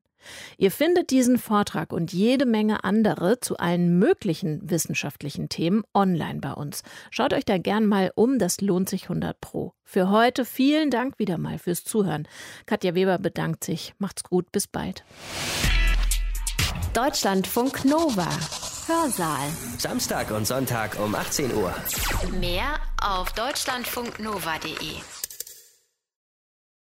Ihr 0.59 0.71
findet 0.71 1.11
diesen 1.11 1.39
Vortrag 1.39 1.93
und 1.93 2.13
jede 2.13 2.47
Menge 2.47 2.85
andere 2.85 3.41
zu 3.41 3.57
allen 3.57 3.99
möglichen 3.99 4.71
wissenschaftlichen 4.71 5.49
Themen 5.49 5.83
online 5.95 6.41
bei 6.41 6.53
uns. 6.53 6.83
Schaut 7.11 7.33
euch 7.33 7.45
da 7.45 7.59
gern 7.59 7.87
mal 7.87 8.13
um, 8.15 8.39
das 8.39 8.61
lohnt 8.61 8.89
sich 8.89 9.05
100 9.05 9.41
Pro. 9.41 9.75
Für 9.85 10.11
heute 10.11 10.45
vielen 10.45 10.91
Dank 10.91 11.19
wieder 11.19 11.39
mal 11.39 11.59
fürs 11.59 11.85
Zuhören. 11.85 12.29
Katja 12.67 12.95
Weber 12.95 13.19
bedankt 13.19 13.65
sich. 13.65 13.95
Macht's 13.99 14.23
gut, 14.23 14.53
bis 14.53 14.67
bald. 14.67 15.05
Deutschlandfunk 16.95 17.85
Nova. 17.85 18.29
Hörsaal. 18.87 19.49
Samstag 19.79 20.31
und 20.33 20.47
Sonntag 20.47 20.99
um 20.99 21.15
18 21.15 21.55
Uhr. 21.55 21.73
Mehr 22.41 22.81
auf 23.01 23.33
deutschlandfunknova.de. 23.33 25.20